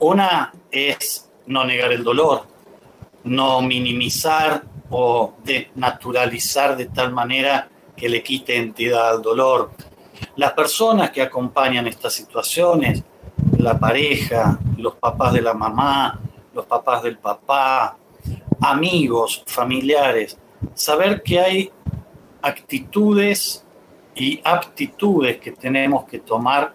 [0.00, 2.48] Una es no negar el dolor,
[3.22, 9.70] no minimizar o de naturalizar de tal manera que le quite entidad al dolor.
[10.34, 13.04] Las personas que acompañan estas situaciones,
[13.58, 16.18] la pareja, los papás de la mamá,
[16.52, 17.96] los papás del papá,
[18.60, 20.36] amigos, familiares,
[20.74, 21.70] saber que hay
[22.42, 23.62] actitudes
[24.16, 26.74] y aptitudes que tenemos que tomar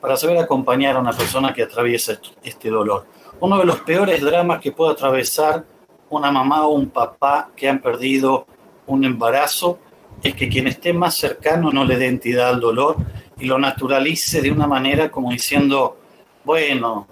[0.00, 3.06] para saber acompañar a una persona que atraviesa este dolor.
[3.40, 5.64] Uno de los peores dramas que puede atravesar
[6.10, 8.46] una mamá o un papá que han perdido
[8.86, 9.78] un embarazo
[10.22, 12.96] es que quien esté más cercano no le dé entidad al dolor
[13.38, 15.96] y lo naturalice de una manera como diciendo,
[16.44, 17.08] bueno,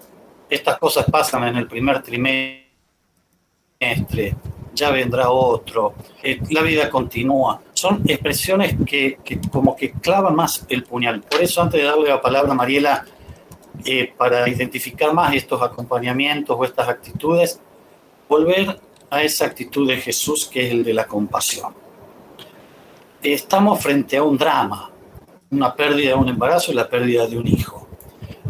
[0.49, 2.67] estas cosas pasan en el primer trimestre,
[4.75, 7.61] ya vendrá otro, eh, la vida continúa.
[7.75, 9.19] Son expresiones que,
[9.51, 11.23] como que clavan más el puñal.
[11.23, 13.05] Por eso antes de darle la palabra a Mariela,
[13.85, 17.61] eh, para identificar más estos acompañamientos o estas actitudes,
[18.29, 18.79] volver
[19.09, 21.75] a esa actitud de Jesús que es el de la compasión.
[23.23, 24.91] Estamos frente a un drama,
[25.51, 27.89] una pérdida de un embarazo y la pérdida de un hijo.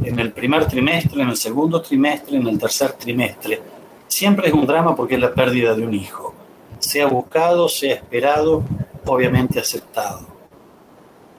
[0.02, 3.60] En el primer trimestre, en el segundo trimestre, en el tercer trimestre.
[4.10, 6.34] Siempre es un drama porque es la pérdida de un hijo.
[6.80, 8.64] Sea buscado, sea esperado,
[9.06, 10.26] obviamente aceptado.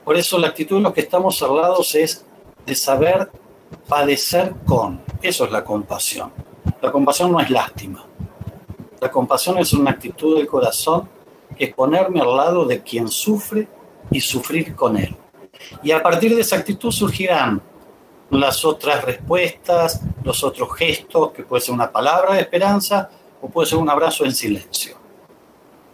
[0.04, 2.24] Por eso la actitud de los que estamos hablados es
[2.64, 3.30] de saber
[3.86, 5.02] padecer con.
[5.20, 6.32] Eso es la compasión.
[6.80, 8.04] La compasión no es lástima.
[9.00, 11.08] La compasión es una actitud del corazón
[11.56, 13.68] que es ponerme al lado de quien sufre
[14.10, 15.14] y sufrir con él.
[15.82, 17.60] Y a partir de esa actitud surgirán
[18.38, 23.68] las otras respuestas, los otros gestos, que puede ser una palabra de esperanza o puede
[23.68, 24.96] ser un abrazo en silencio.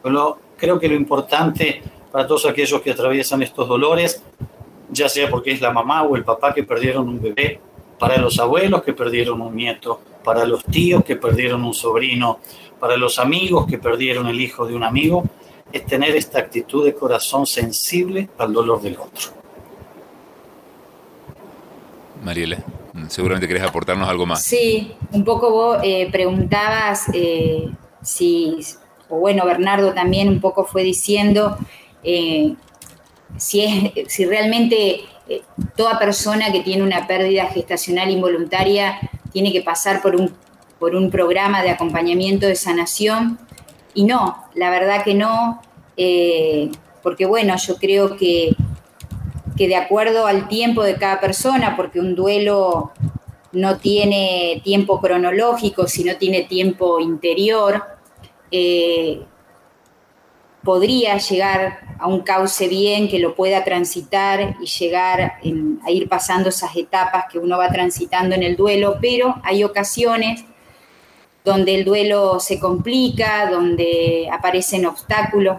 [0.02, 4.22] Pero creo que lo importante para todos aquellos que atraviesan estos dolores,
[4.90, 7.60] ya sea porque es la mamá o el papá que perdieron un bebé,
[7.98, 12.38] para los abuelos que perdieron un nieto, para los tíos que perdieron un sobrino,
[12.78, 15.24] para los amigos que perdieron el hijo de un amigo,
[15.72, 19.38] es tener esta actitud de corazón sensible al dolor del otro.
[22.22, 22.58] Mariela,
[23.08, 24.42] seguramente querés aportarnos algo más.
[24.42, 27.68] Sí, un poco vos eh, preguntabas eh,
[28.02, 28.58] si,
[29.08, 31.56] o bueno, Bernardo también un poco fue diciendo
[32.02, 32.54] eh,
[33.36, 35.02] si, es, si realmente
[35.76, 38.98] toda persona que tiene una pérdida gestacional involuntaria
[39.32, 40.34] tiene que pasar por un,
[40.78, 43.38] por un programa de acompañamiento de sanación.
[43.94, 45.60] Y no, la verdad que no,
[47.02, 48.54] porque bueno, yo creo que
[49.58, 52.92] que de acuerdo al tiempo de cada persona, porque un duelo
[53.50, 57.82] no tiene tiempo cronológico, sino tiene tiempo interior,
[58.52, 59.20] eh,
[60.62, 65.40] podría llegar a un cauce bien que lo pueda transitar y llegar
[65.84, 70.44] a ir pasando esas etapas que uno va transitando en el duelo, pero hay ocasiones
[71.44, 75.56] donde el duelo se complica, donde aparecen obstáculos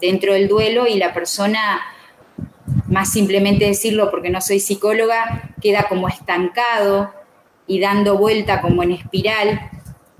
[0.00, 1.80] dentro del duelo y la persona
[2.86, 7.10] más simplemente decirlo porque no soy psicóloga, queda como estancado
[7.66, 9.70] y dando vuelta como en espiral.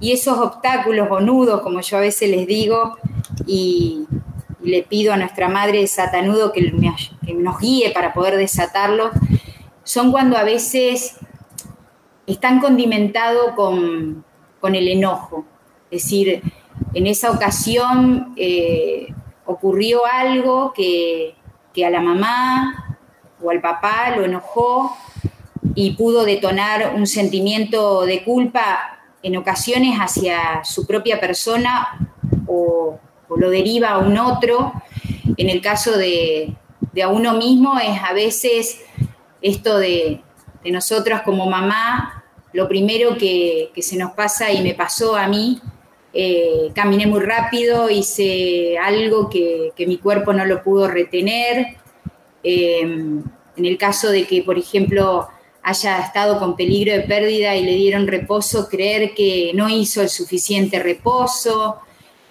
[0.01, 2.97] Y esos obstáculos o nudos, como yo a veces les digo,
[3.47, 4.07] y,
[4.65, 6.73] le pido a nuestra madre satanudo que,
[7.35, 9.11] nos guíe para poder desatarlo,
[9.83, 11.17] son cuando a veces
[12.27, 14.25] están condimentados con,
[14.63, 15.45] el enojo.
[15.91, 16.43] Es decir,
[16.95, 19.09] en esa ocasión eh,
[19.45, 21.35] ocurrió algo que,
[21.75, 22.97] que a la mamá
[23.43, 24.97] o al papá lo enojó
[25.75, 32.11] y pudo detonar un sentimiento de culpa en ocasiones hacia su propia persona
[32.47, 32.99] o,
[33.37, 34.73] lo deriva a un otro.
[35.37, 36.55] En el caso de,
[37.03, 38.81] a uno mismo es a veces
[39.43, 40.23] esto de,
[40.63, 45.61] de nosotras como mamá, lo primero que, se nos pasa y me pasó a mí,
[46.17, 51.77] eh, caminé muy rápido, hice algo que, mi cuerpo no lo pudo retener.
[52.45, 53.21] Em,
[53.57, 55.27] en el caso de que, por ejemplo,
[55.63, 60.09] haya estado con peligro de pérdida y le dieron reposo, creer que no hizo el
[60.09, 61.81] suficiente reposo.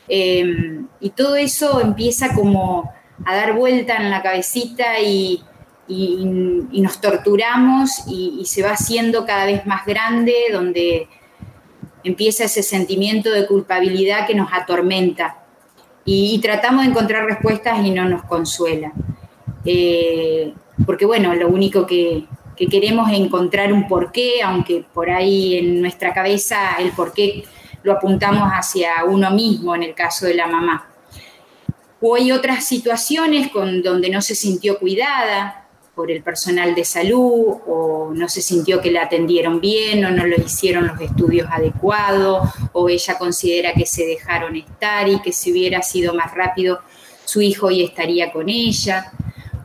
[0.07, 2.89] Em, y todo eso empieza como
[3.25, 5.43] a dar vuelta en la cabecita y,
[5.89, 11.07] nos torturamos y, y, se va haciendo cada vez más grande, donde
[12.03, 15.37] empieza ese sentimiento de culpabilidad que nos atormenta
[16.05, 18.91] y, tratamos de encontrar respuestas y no nos consuela.
[19.63, 20.53] Eh,
[20.85, 22.25] porque bueno, lo único que,
[22.69, 27.43] queremos es encontrar un porqué, aunque por ahí en nuestra cabeza el porqué
[27.83, 30.87] lo apuntamos hacia uno mismo en el caso de la mamá.
[31.99, 35.62] O hay otras situaciones con, donde no se sintió cuidada,
[35.95, 40.25] por el personal de salud o no se sintió que la atendieron bien o no
[40.25, 45.51] le hicieron los estudios adecuados o ella considera que se dejaron estar y que si
[45.51, 46.79] hubiera sido más rápido
[47.25, 49.11] su hijo hoy estaría con ella.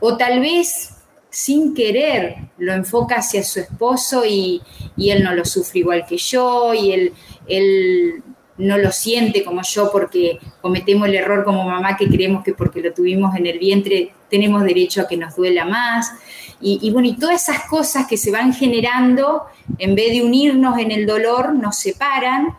[0.01, 0.95] O tal vez
[1.31, 4.63] sin querer lo enfoca hacia su esposo y,
[4.97, 7.13] él no lo sufre igual que yo y él,
[7.47, 8.23] él
[8.59, 12.81] no lo siente como yo porque cometemos el error como mamá que creemos que porque
[12.81, 16.13] lo tuvimos en el vientre tenemos derecho a que nos duela más.
[16.61, 19.45] Y, bueno, y todas esas cosas que se van generando,
[19.79, 22.57] en vez de unirnos en el dolor, nos separan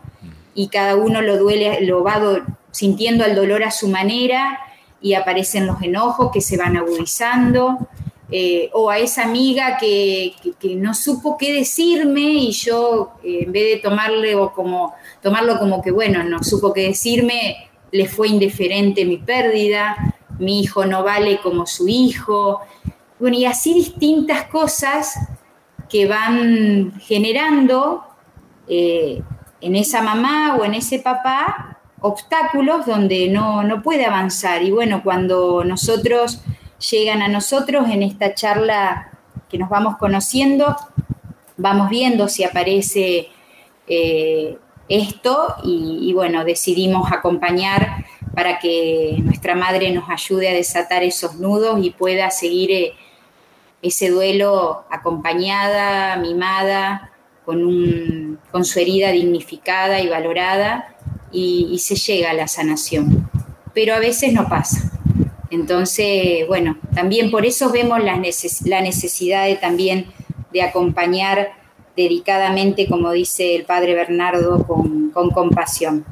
[0.54, 4.58] y cada uno lo duele, lo va sintiendo el dolor a su manera
[5.02, 7.88] y aparecen los enojos que se van agudizando,
[8.32, 10.34] eh, o a esa amiga que,
[10.76, 15.90] no supo qué decirme y yo eh, en vez de tomarle como, tomarlo como que,
[15.90, 19.96] bueno, no supo qué decirme, le fue indiferente mi pérdida,
[20.38, 22.60] mi hijo no vale como su hijo,
[23.18, 25.18] bueno, y así distintas cosas
[25.88, 28.04] que van generando
[28.68, 29.22] eh,
[29.60, 34.62] en esa mamá o en ese papá obstáculos donde no, no puede avanzar.
[34.62, 36.42] Y bueno, cuando nosotros
[36.90, 39.10] llegan a nosotros en esta charla
[39.48, 40.76] que nos vamos conociendo,
[41.56, 43.28] vamos viendo si aparece
[43.86, 44.58] eh,
[44.88, 48.04] esto y, bueno, decidimos acompañar
[48.34, 52.94] para que nuestra madre nos ayude a desatar esos nudos y pueda seguir eh,
[53.82, 57.12] ese duelo acompañada, mimada,
[57.44, 60.94] con, un, con su herida dignificada y valorada
[61.32, 63.30] y, se llega a la sanación.
[63.74, 64.99] Pero a veces no pasa.
[65.50, 70.06] Entonces, bueno, también por eso vemos la, necesidad de, también
[70.52, 71.52] de acompañar
[71.96, 76.04] dedicadamente, como dice el padre Bernardo, con compasión.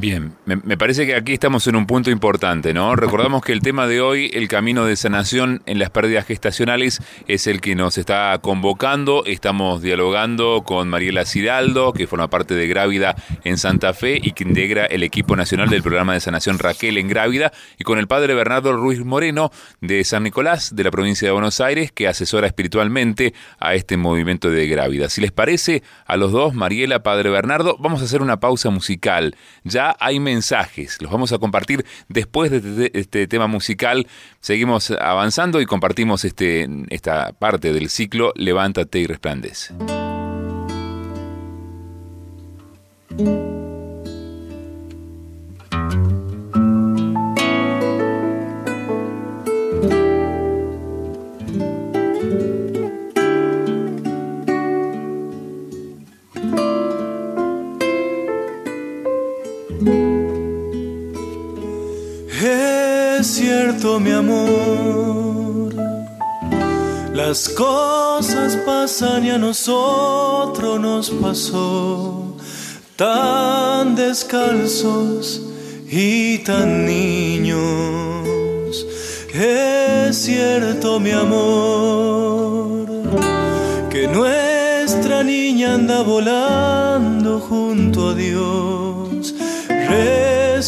[0.00, 2.94] Bien, me, parece que aquí estamos en un punto importante, ¿no?
[2.94, 7.48] Recordamos que el tema de hoy, el camino de sanación en las pérdidas gestacionales, es
[7.48, 9.24] el que nos está convocando.
[9.24, 14.44] Estamos dialogando con Mariela Ciraldo, que forma parte de Grávida en Santa Fe y que
[14.44, 18.34] integra el equipo nacional del programa de sanación Raquel en Grávida, y con el padre
[18.34, 23.34] Bernardo Ruiz Moreno de San Nicolás, de la provincia de Buenos Aires, que asesora espiritualmente
[23.58, 25.08] a este movimiento de Grávida.
[25.08, 29.34] Si les parece, a los dos, Mariela, padre Bernardo, vamos a hacer una pausa musical.
[29.64, 34.06] Ya hay mensajes, los vamos a compartir después de este tema musical.
[34.40, 39.74] Seguimos avanzando y compartimos este, esta parte del ciclo Levántate y resplandece.
[64.00, 65.74] Mi amor.
[67.12, 72.36] Las cosas pasan y a nosotros nos pasó
[72.96, 75.42] tan descalzos
[75.90, 77.58] y tan niños.
[79.34, 82.86] Es cierto, mi amor,
[83.90, 89.34] que nuestra niña anda volando junto a Dios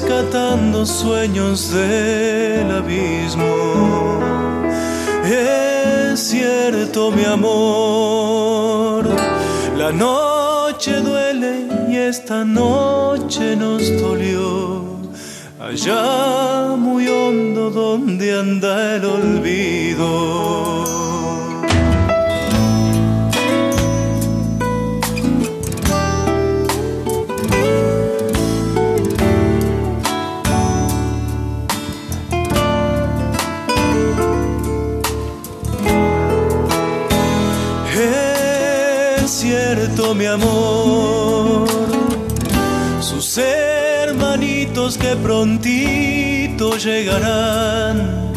[0.01, 4.19] rescatando sueños del abismo.
[5.25, 9.05] Es cierto, mi amor,
[9.77, 15.01] la noche duele y esta noche nos dolió.
[15.61, 21.00] Allá muy hondo donde anda el olvido.
[40.15, 41.67] Mi amor.
[43.01, 48.33] Sus hermanitos que prontito llegarán,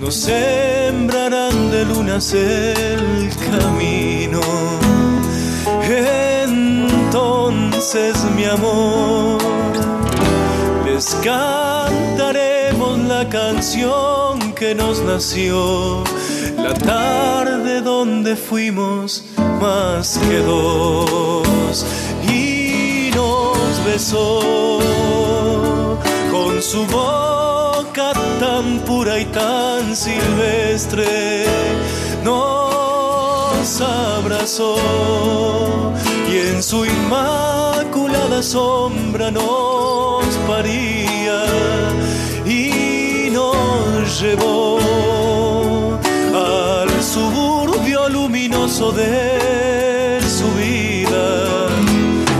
[0.00, 4.40] nos sembrarán de lunas el camino.
[7.08, 9.38] Entonces, mi amor,
[10.84, 16.04] les cantaremos la canción que nos nació
[16.66, 19.24] la tarde donde fuimos
[19.60, 21.86] más que dos
[22.28, 24.80] y nos besó
[26.32, 31.44] con su boca tan pura y tan silvestre.
[32.24, 34.74] Nos abrazó
[36.28, 41.44] y en su inmaculada sombra nos paría
[42.44, 45.15] y nos llevó
[47.16, 51.68] suburbio luminoso de su vida.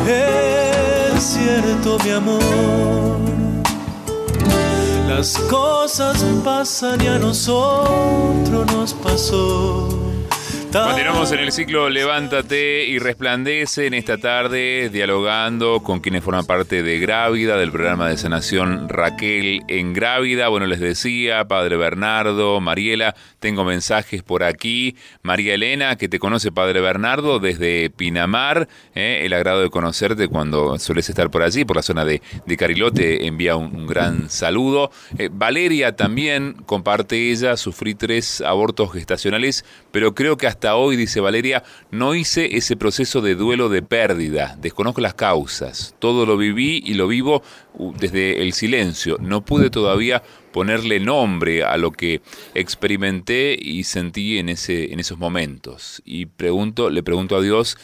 [0.06, 3.18] Es cierto, mi amor,
[5.08, 9.88] las cosas pasan y a nosotros nos pasó
[10.72, 16.82] Continuamos en el ciclo Levántate y Resplandece en esta tarde, dialogando con quienes forman parte
[16.82, 20.48] de Grávida, del programa de sanación Raquel en Grávida.
[20.48, 24.96] Bueno, les decía, Padre Bernardo, Mariela, tengo mensajes por aquí.
[25.22, 28.68] María Elena, que te conoce, Padre Bernardo, desde Pinamar.
[28.94, 32.56] Eh, el agrado de conocerte cuando sueles estar por allí, por la zona de, de
[32.56, 34.90] Carilote, envía un, gran saludo.
[35.16, 41.20] Eh, Valeria también comparte ella, sufrí tres abortos gestacionales, pero creo que hasta hoy, dice
[41.20, 41.62] Valeria,
[41.92, 46.94] no hice ese proceso de duelo de pérdida, desconozco las causas, todo lo viví y
[46.94, 47.42] lo vivo
[47.98, 52.22] desde el silencio, no pude todavía ponerle nombre a lo que
[52.54, 56.02] experimenté y sentí en, ese, en esos momentos.
[56.04, 57.76] Y pregunto, le pregunto a Dios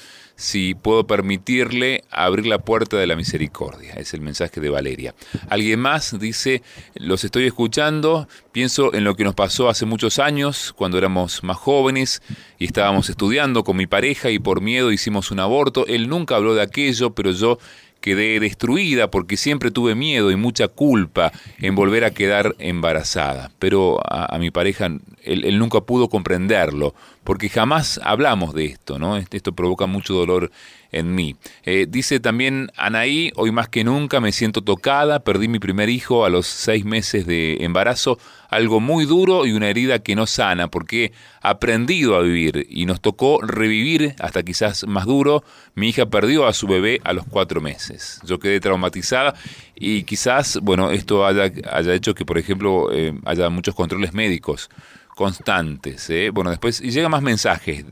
[0.43, 3.95] si puedo permitirle abrir la puerta de la misericordia.
[3.95, 5.14] Es el mensaje de Valeria.
[5.49, 6.64] Alguien más dice,
[6.97, 11.59] los estoy escuchando, pienso en lo que nos pasó hace muchos años, cuando éramos más
[11.59, 12.22] jóvenes
[12.59, 15.86] y estábamos estudiando con mi pareja y por miedo hicimos un aborto.
[15.86, 17.61] Él nunca habló de aquello, pero yo
[18.01, 21.30] quedé destruida porque siempre tuve miedo y mucha culpa
[21.61, 23.53] en volver a quedar embarazada.
[23.61, 24.90] Pero a, mi pareja,
[25.25, 26.95] él, nunca pudo comprenderlo,
[27.25, 29.16] porque jamás hablamos de esto, ¿no?
[29.16, 30.51] Esto provoca mucho dolor
[30.93, 31.37] en mí.
[31.64, 36.25] Eh, dice también Anaí, hoy más que nunca me siento tocada, perdí mi primer hijo
[36.25, 38.18] a los seis meses de embarazo,
[38.51, 42.85] algo muy duro y una herida que no sana, porque he aprendido a vivir y
[42.85, 45.43] nos tocó revivir hasta quizás más duro.
[45.75, 48.20] Mi hija perdió a su bebé a los cuatro meses.
[48.25, 49.35] Yo quedé traumatizada
[49.75, 54.68] y quizás, bueno, esto haya, haya hecho que, por ejemplo, eh, haya muchos controles médicos
[55.23, 56.11] constantes.
[56.11, 56.31] ¿eh?
[56.31, 57.85] Bueno, después y llegan más mensajes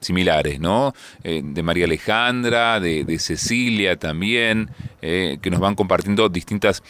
[0.00, 0.94] similares, ¿no?
[1.22, 4.70] Eh, de María Alejandra, de, Cecilia también,
[5.02, 6.82] eh, que nos van compartiendo distintas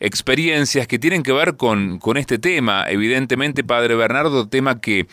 [0.00, 2.86] experiencias que tienen que ver con, con este tema.
[2.88, 5.06] Evidentemente, Padre Bernardo, tema que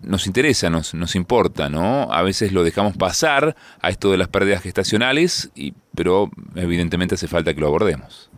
[0.00, 2.12] nos interesa, nos, nos importa, ¿no?
[2.12, 7.26] A veces lo dejamos pasar a esto de las pérdidas gestacionales, y, pero evidentemente hace
[7.26, 8.30] falta que lo abordemos.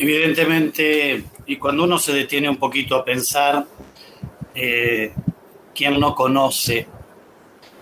[0.00, 3.66] Evidentemente, y cuando uno se detiene un poquito a pensar,
[4.54, 5.12] eh,
[5.74, 6.86] ¿quién no conoce?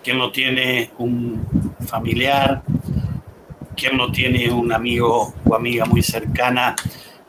[0.02, 2.62] ¿Quién no tiene un familiar?
[3.76, 6.74] ¿Quién no tiene un amigo o amiga muy cercana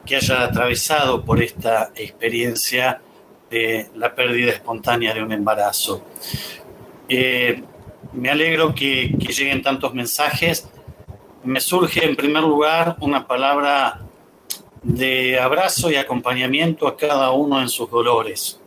[0.05, 3.01] que haya atravesado por esta experiencia
[3.49, 6.05] de la pérdida espontánea de un embarazo?
[7.09, 7.61] Eh,
[8.13, 10.69] me alegro que lleguen tantos mensajes.
[11.43, 14.05] Me surge en primer lugar una palabra
[14.83, 18.59] de abrazo y acompañamiento a cada uno en sus dolores.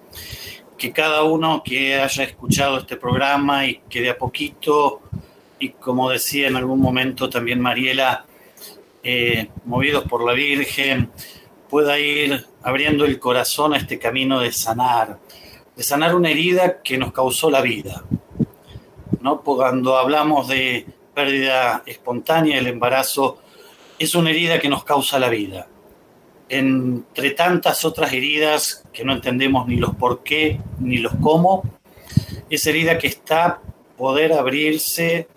[0.76, 5.00] Que cada uno que haya escuchado este programa y que de a poquito,
[5.58, 8.26] y como decía en algún momento también Mariela,
[9.02, 11.10] eh, movidos por la Virgen,
[11.70, 15.18] pueda ir abriendo el corazón a este camino de sanar,
[15.74, 18.04] de sanar una herida que nos causó la vida.
[19.20, 19.40] ¿no?
[19.40, 23.38] Cuando hablamos de pérdida espontánea, el embarazo
[23.98, 25.68] es una herida que nos causa la vida
[26.53, 31.62] entre tantas otras heridas que no entendemos ni los por qué ni los cómo,
[32.50, 33.61] esa herida que está
[33.96, 35.28] poder abrirse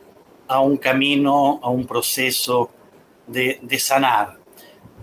[0.49, 2.69] a un camino, a un proceso
[3.27, 4.39] de, de sanar.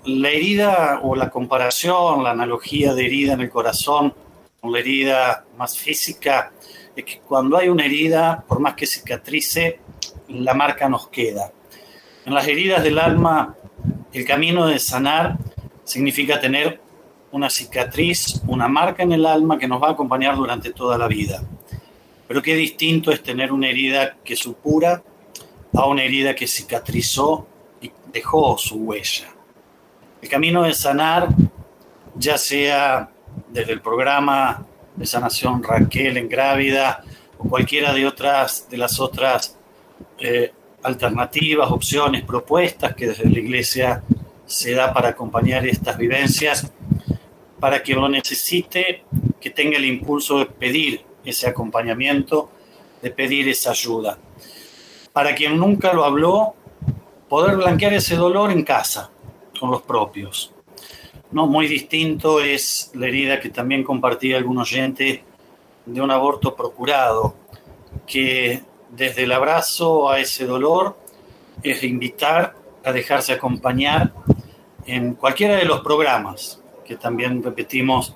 [0.05, 4.13] La herida o la comparación, la analogía de herida en el corazón
[4.61, 6.53] con la herida más física,
[6.95, 9.81] es que cuando hay una herida, por más que cicatrice,
[10.29, 11.53] la marca nos queda.
[12.27, 13.57] En las heridas del alma,
[14.13, 15.39] el camino de sanar
[15.85, 16.81] significa tener
[17.31, 21.09] una cicatriz, una marca en el alma que nos va a acompañar durante toda la
[21.09, 21.43] vida.
[22.29, 25.03] Pero qué distinto es tener una herida que supura
[25.75, 27.47] a una herida que cicatrizó
[27.81, 29.29] y dejó su huella.
[30.21, 31.29] El camino de sanar,
[32.15, 33.11] ya sea
[33.49, 37.03] desde el programa de sanación Raquel en Grávida
[37.39, 39.57] o cualquiera de otras de las otras
[40.19, 40.53] eh,
[40.83, 44.03] alternativas, opciones, propuestas que desde la Iglesia
[44.53, 46.71] se da para acompañar estas vivencias,
[47.59, 49.05] para quien lo necesite,
[49.41, 52.51] que tenga el impulso de pedir ese acompañamiento,
[53.01, 54.19] de pedir esa ayuda.
[55.13, 56.55] Para quien nunca lo habló,
[57.31, 59.11] poder blanquear ese dolor en casa,
[59.59, 60.53] con los propios.
[61.31, 65.25] No muy distinto es la herida que también compartía algún oyente
[65.87, 67.37] de un aborto procurado,
[68.07, 70.99] que desde el abrazo a ese dolor
[71.63, 74.13] es invitar a dejarse acompañar
[74.87, 78.15] en cualquiera de los programas que también repetimos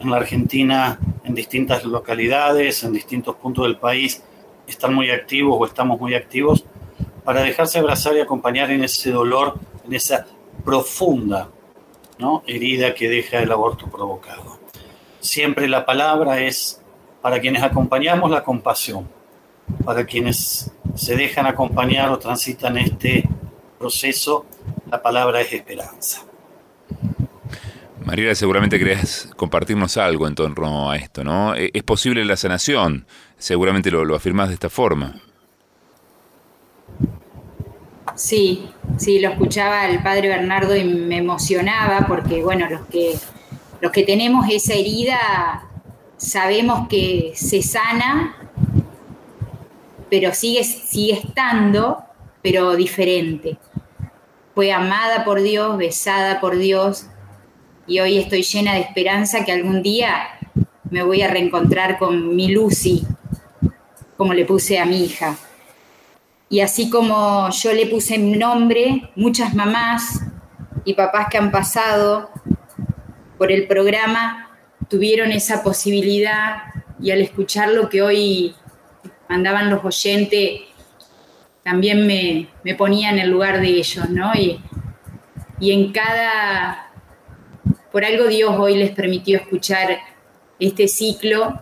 [0.00, 4.22] en la Argentina, en distintas localidades, en distintos puntos del país,
[4.66, 6.64] están muy activos o estamos muy activos
[7.24, 10.26] para dejarse abrazar y acompañar en ese dolor, en esa
[10.64, 11.48] profunda
[12.18, 12.42] ¿no?
[12.46, 14.58] herida que deja el aborto provocado.
[15.20, 16.80] Siempre la palabra es
[17.20, 19.08] Para quienes acompañamos la compasión,
[19.84, 23.28] para quienes se dejan acompañar o transitan este
[23.78, 24.44] proceso,
[24.92, 26.22] la palabra es esperanza.
[28.04, 31.54] María, seguramente querés compartirnos algo en torno a esto, ¿no?
[31.54, 33.06] E-, ¿Es posible la sanación?
[33.38, 35.14] Seguramente lo, lo afirmás de esta forma.
[38.16, 38.68] Sí,
[38.98, 43.14] sí, lo escuchaba el padre Bernardo y me emocionaba porque, bueno, los que,
[43.80, 45.70] los que tenemos esa herida
[46.18, 48.36] sabemos que se sana,
[50.10, 52.04] pero sigue, sigue estando,
[52.42, 53.56] pero diferente.
[54.54, 57.06] Fue amada por Dios, besada por Dios,
[57.86, 60.38] y hoy estoy llena de esperanza que algún día
[60.90, 63.06] me voy a reencontrar con mi Lucy,
[64.16, 65.36] como le puse a mi hija.
[66.50, 70.20] Y así como yo le puse nombre, muchas mamás
[70.84, 72.28] y papás que han pasado
[73.38, 74.50] por el programa
[74.88, 76.58] tuvieron esa posibilidad
[77.00, 78.54] y al escuchar lo que hoy
[79.30, 80.60] mandaban los oyentes,
[81.64, 84.32] también me, me ponía en el lugar de ellos, ¿no?
[84.34, 84.60] Y,
[85.60, 86.92] y en cada
[87.92, 89.98] por algo Dios hoy les permitió escuchar
[90.58, 91.60] este ciclo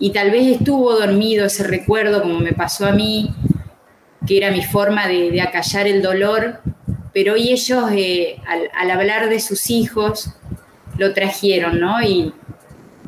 [0.00, 3.30] y tal vez estuvo dormido ese recuerdo como me pasó a mí,
[4.26, 6.60] que era mi forma de, acallar el dolor,
[7.12, 10.34] pero hoy ellos eh, al, hablar de sus hijos
[10.98, 12.02] lo trajeron, ¿no?
[12.02, 12.32] Y,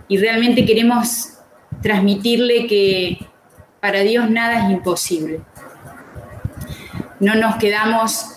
[0.08, 1.38] y realmente queremos
[1.82, 3.18] transmitirle que
[3.80, 5.40] para Dios nada es imposible.
[7.20, 8.36] No nos quedamos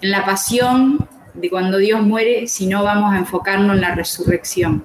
[0.00, 4.84] en la pasión de cuando Dios muere, si no vamos a enfocarnos en la resurrección.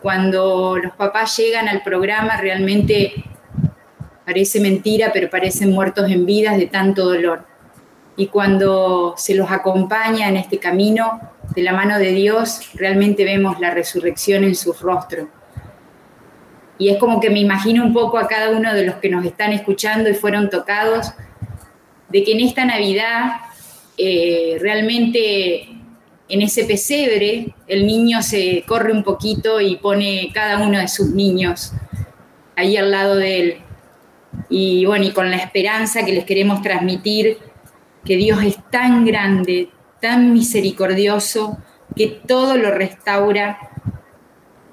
[0.00, 3.24] Cuando los papás llegan al programa, realmente
[4.24, 7.46] parece mentira, pero parecen muertos en vidas de tanto dolor.
[8.16, 11.20] Y cuando se los acompaña en este camino
[11.54, 15.28] de la mano de Dios, realmente vemos la resurrección en su rostro.
[16.78, 19.24] Y es como que me imagino un poco a cada uno de los que nos
[19.24, 21.12] están escuchando y fueron tocados,
[22.08, 23.32] de que en esta Navidad
[23.98, 25.68] eh, realmente
[26.28, 31.10] en ese pesebre el niño se corre un poquito y pone cada uno de sus
[31.10, 31.72] niños
[32.56, 33.56] ahí al lado de él.
[34.48, 37.38] Y bueno, y con la esperanza que les queremos transmitir,
[38.04, 39.70] que Dios es tan grande,
[40.00, 41.58] tan misericordioso,
[41.94, 43.58] que todo lo restaura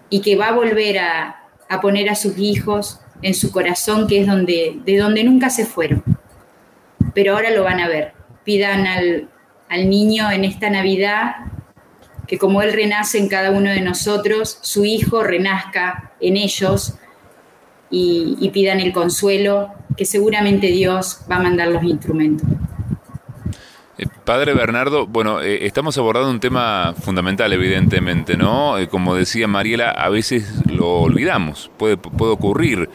[0.10, 1.43] y que va a volver a,
[1.74, 5.66] a poner a sus hijos en su corazón, que es donde, de donde nunca se
[5.66, 6.04] fueron.
[7.14, 8.14] Pero ahora lo van a ver.
[8.44, 9.30] Pidan al,
[9.70, 11.36] al niño en esta Navidad,
[12.28, 16.96] que como Él renace en cada uno de nosotros, su Hijo renazca en ellos
[17.90, 22.48] y, pidan el consuelo, que seguramente Dios va a mandar los instrumentos.
[24.04, 28.78] Eh, padre Bernardo, bueno, eh, estamos abordando un tema fundamental, evidentemente, ¿no?
[28.78, 32.89] Eh, como decía Mariela, a veces lo olvidamos, puede, puede ocurrir.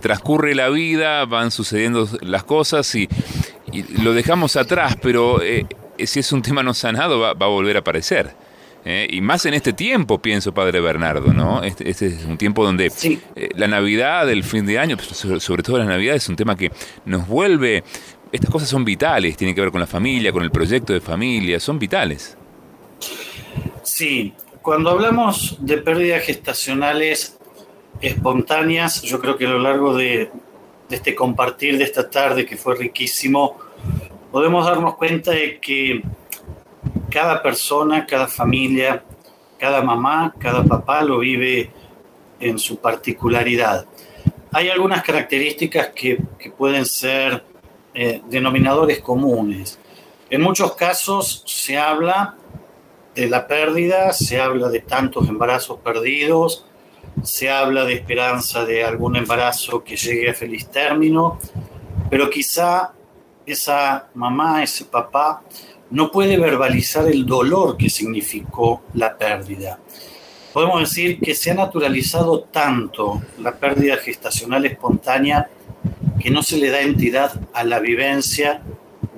[0.00, 3.08] transcurre la vida, van sucediendo las cosas y,
[3.72, 5.40] y lo dejamos atrás, pero
[5.98, 8.34] si es un tema no sanado, va, a volver a aparecer.
[8.84, 9.06] ¿eh?
[9.10, 11.62] y más en este tiempo, pienso, Padre Bernardo, ¿no?
[11.62, 12.90] Este, este es un tiempo donde
[13.36, 16.70] eh, la Navidad, el fin de año, sobre, todo la Navidad, es un tema que
[17.04, 17.84] nos vuelve...
[18.32, 21.58] Estas cosas son vitales, tienen que ver con la familia, con el proyecto de familia,
[21.58, 22.36] son vitales.
[23.82, 27.38] Sí, cuando hablamos de pérdidas gestacionales
[28.00, 30.30] espontáneas, yo creo que a lo largo de,
[30.90, 33.58] este compartir de esta tarde, que fue riquísimo,
[34.30, 36.02] podemos darnos cuenta de que
[37.10, 39.02] cada persona, cada familia,
[39.58, 41.70] cada mamá, cada papá lo vive
[42.38, 43.86] en su particularidad.
[44.52, 46.18] Hay algunas características que,
[46.56, 47.44] pueden ser
[47.94, 49.78] eh, denominadores comunes.
[50.28, 52.36] En muchos casos se habla
[53.14, 56.66] de la pérdida, se habla de tantos embarazos perdidos,
[57.22, 61.38] se habla de esperanza de algún embarazo que llegue a feliz término,
[62.08, 62.92] pero quizá
[63.44, 65.42] esa mamá, ese papá,
[65.90, 69.80] no puede verbalizar el dolor que significó la pérdida.
[70.52, 75.48] Podemos decir que se ha naturalizado tanto la pérdida gestacional espontánea
[76.20, 78.62] que no se le da entidad a la vivencia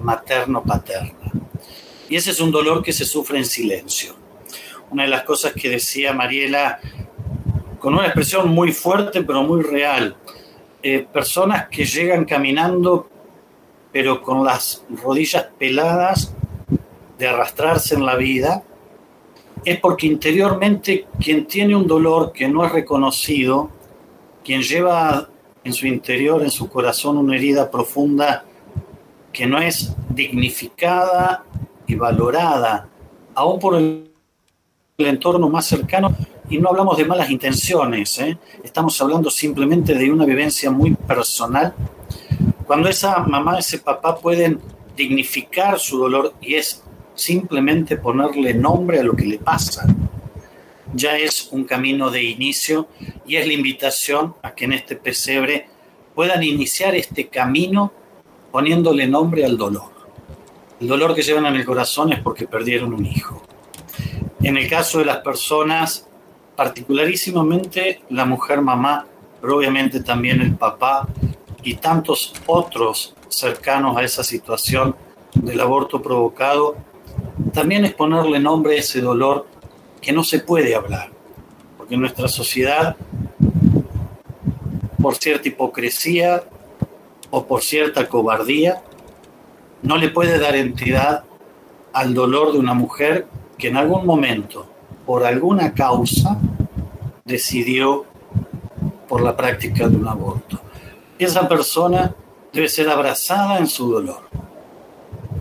[0.01, 1.33] materno-paterna.
[2.09, 4.15] Y ese es un dolor que se sufre en silencio.
[4.91, 6.79] Una de las cosas que decía Mariela,
[7.79, 10.17] con una expresión muy fuerte pero muy real,
[10.83, 13.09] eh, personas que llegan caminando
[13.93, 16.35] pero con las rodillas peladas
[17.19, 18.65] de arrastrarse en la vida,
[19.65, 23.71] es porque interiormente quien tiene un dolor que no es reconocido,
[24.43, 25.29] quien lleva
[25.65, 28.45] en su interior, en su corazón, una herida profunda
[29.33, 31.45] que no es dignificada
[31.87, 32.89] y valorada,
[33.35, 34.09] aún por el,
[34.99, 36.15] entorno más cercano,
[36.49, 38.39] y no hablamos de malas intenciones, ¿eh?
[38.63, 41.75] estamos hablando simplemente de una vivencia muy personal,
[42.67, 44.61] cuando esa mamá, ese papá pueden
[44.97, 46.85] dignificar su dolor y es
[47.15, 49.87] simplemente ponerle nombre a lo que le pasa,
[50.95, 52.89] ya es un camino de inicio
[53.27, 55.69] y es la invitación a que en este pesebre
[56.15, 57.93] puedan iniciar este camino
[58.51, 59.91] poniéndole nombre al dolor.
[60.81, 63.43] El dolor que llevan en el corazón es porque perdieron un hijo.
[64.43, 66.09] En el caso de las personas,
[66.57, 69.07] particularísimamente la mujer mamá,
[69.41, 71.09] pero obviamente también el papá
[71.63, 74.95] y tantos otros cercanos a esa situación
[75.35, 76.77] del aborto provocado,
[77.55, 79.47] también es ponerle nombre a ese dolor
[80.03, 81.11] que no se puede hablar,
[81.79, 82.97] porque nuestra sociedad,
[85.01, 86.43] por cierta hipocresía
[87.31, 88.83] o por cierta cobardía,
[89.83, 91.25] no le puede dar entidad
[91.93, 93.27] al dolor de una mujer
[93.57, 94.69] que en algún momento,
[95.07, 96.37] por alguna causa,
[97.25, 98.05] decidió
[99.09, 100.61] por la práctica de un aborto.
[101.19, 102.15] Esa persona
[102.53, 104.23] debe ser abrazada en su dolor.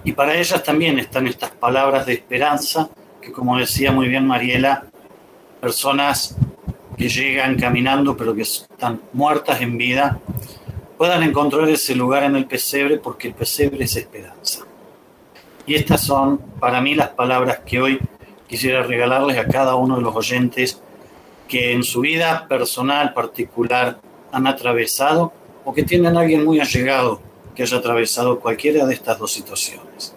[0.03, 2.89] Y para ellas también están estas palabras de esperanza
[3.21, 4.85] que como decía muy bien Mariela,
[5.59, 6.35] personas
[6.97, 10.19] que llegan caminando pero que están muertas en vida,
[10.97, 14.65] puedan encontrar ese lugar en el pesebre porque el pesebre es esperanza.
[15.65, 17.99] Y estas son para mí las palabras que hoy
[18.47, 20.81] quisiera regalarles a cada uno de los oyentes
[21.47, 23.99] que en su vida personal particular
[24.31, 25.31] han atravesado
[25.63, 27.21] o que tienen a alguien muy allegado
[27.55, 30.15] que haya atravesado cualquiera de estas dos situaciones.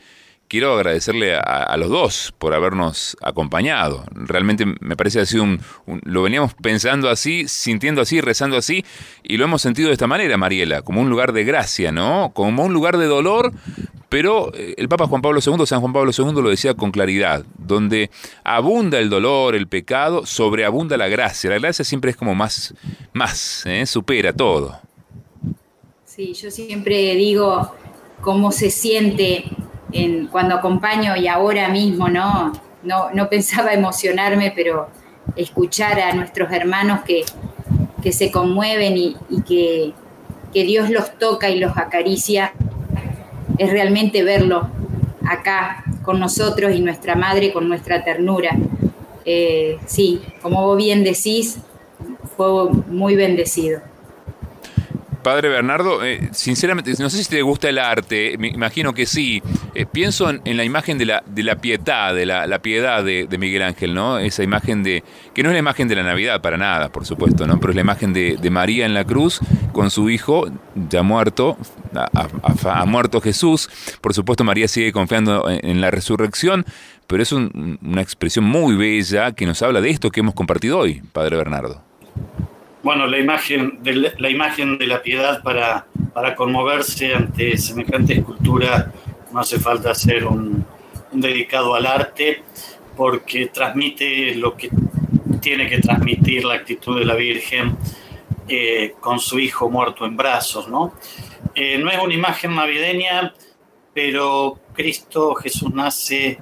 [0.53, 4.05] quiero agradecerle a, los dos por habernos acompañado.
[4.11, 5.59] Realmente me parece así un,
[6.03, 8.85] lo veníamos pensando así, sintiendo así, rezando así,
[9.23, 12.33] y lo hemos sentido de esta manera, Mariela, como un lugar de gracia, ¿no?
[12.35, 13.51] Como un lugar de dolor,
[14.09, 17.43] pero eh, el Papa Juan Pablo II, San Juan Pablo II lo decía con claridad,
[17.57, 18.11] donde
[18.43, 21.49] abunda el dolor, el pecado, sobreabunda la gracia.
[21.49, 22.75] La gracia siempre es como más,
[23.11, 23.87] más, ¿eh?
[23.87, 24.79] supera todo.
[26.05, 27.73] Sí, yo siempre digo
[28.21, 29.45] cómo se siente
[30.31, 32.51] cuando acompaño y ahora mismo, ¿no?
[32.83, 34.89] No, pensaba emocionarme, pero
[35.35, 37.23] escuchar a nuestros hermanos que,
[38.01, 39.15] que se conmueven y,
[39.47, 39.93] que,
[40.53, 42.53] Dios los toca y los acaricia,
[43.57, 44.69] es realmente verlo
[45.25, 48.55] acá con nosotros y nuestra madre con nuestra ternura.
[49.25, 51.59] Eh, sí, como vos bien decís,
[52.35, 53.81] fue muy bendecido.
[55.23, 59.41] Padre Bernardo, eh, sinceramente, no sé si te gusta el arte, me imagino que sí.
[59.73, 63.63] Eh, pienso en, la imagen de la, de la piedad, de la, piedad de, Miguel
[63.63, 64.19] Ángel, ¿no?
[64.19, 65.03] Esa imagen de,
[65.33, 67.59] que no es la imagen de la Navidad para nada, por supuesto, ¿no?
[67.59, 69.39] Pero es la imagen de, María en la cruz
[69.71, 70.45] con su hijo
[70.89, 71.57] ya muerto,
[71.95, 73.69] ha, muerto Jesús.
[74.01, 76.65] Por supuesto, María sigue confiando en, la resurrección,
[77.07, 81.01] pero es una expresión muy bella que nos habla de esto que hemos compartido hoy,
[81.13, 81.81] Padre Bernardo.
[82.83, 88.91] Bueno, la imagen de la, imagen de la piedad para, para conmoverse ante semejante escultura
[89.31, 90.65] no hace falta hacer un,
[91.13, 92.43] dedicado al arte
[92.97, 94.69] porque transmite lo que
[95.39, 97.77] tiene que transmitir la actitud de la Virgen
[98.49, 100.93] eh, con su hijo muerto en brazos, ¿no?
[101.55, 103.33] Eh, no es una imagen navideña,
[103.93, 106.37] pero Cristo Jesús nace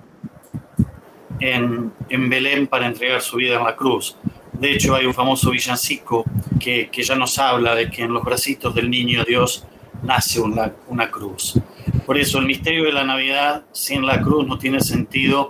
[1.39, 4.17] en, en Belén para entregar su vida en la cruz.
[4.61, 6.23] De hecho, hay un famoso villancico
[6.59, 9.65] que, ya nos habla de que en los bracitos del niño Dios
[10.03, 11.59] nace una, una cruz.
[12.05, 15.49] Por eso el misterio de la Navidad sin la cruz no tiene sentido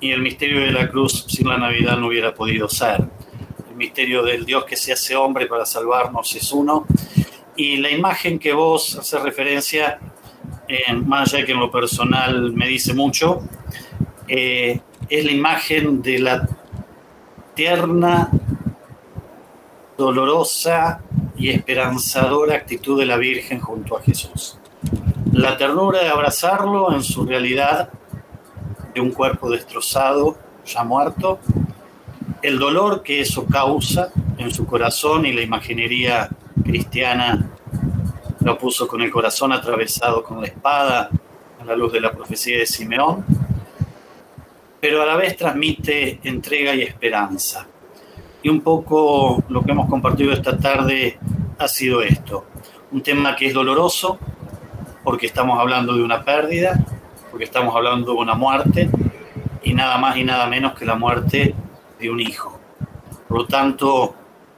[0.00, 3.08] y el misterio de la cruz sin la Navidad no hubiera podido ser.
[3.68, 6.86] El misterio del Dios que se hace hombre para salvarnos es uno.
[7.56, 9.98] Y la imagen que vos haces referencia,
[10.68, 13.42] en más allá que en lo personal me dice mucho,
[14.28, 14.78] eh,
[15.08, 16.48] es la imagen de la
[17.56, 18.30] tierna,
[19.96, 21.00] dolorosa
[21.36, 24.58] y esperanzadora actitud de la Virgen junto a Jesús.
[25.32, 27.88] La ternura de abrazarlo en su realidad
[28.94, 30.36] de un cuerpo destrozado,
[30.66, 31.40] ya muerto,
[32.42, 36.28] el dolor que eso causa en su corazón y la imaginería
[36.62, 37.50] cristiana
[38.40, 41.08] lo puso con el corazón atravesado con la espada
[41.58, 43.24] a la luz de la profecía de Simeón,
[44.80, 47.66] pero a la vez transmite entrega y esperanza.
[48.42, 51.18] Y un poco lo que hemos compartido esta tarde
[51.58, 52.46] ha sido esto,
[52.92, 54.18] un tema que es doloroso
[55.06, 56.84] porque estamos hablando de una pérdida,
[57.30, 58.90] porque estamos hablando de una muerte
[59.62, 61.54] y nada más y nada menos que la muerte
[62.00, 62.58] de un hijo.
[63.28, 64.14] Por lo tanto,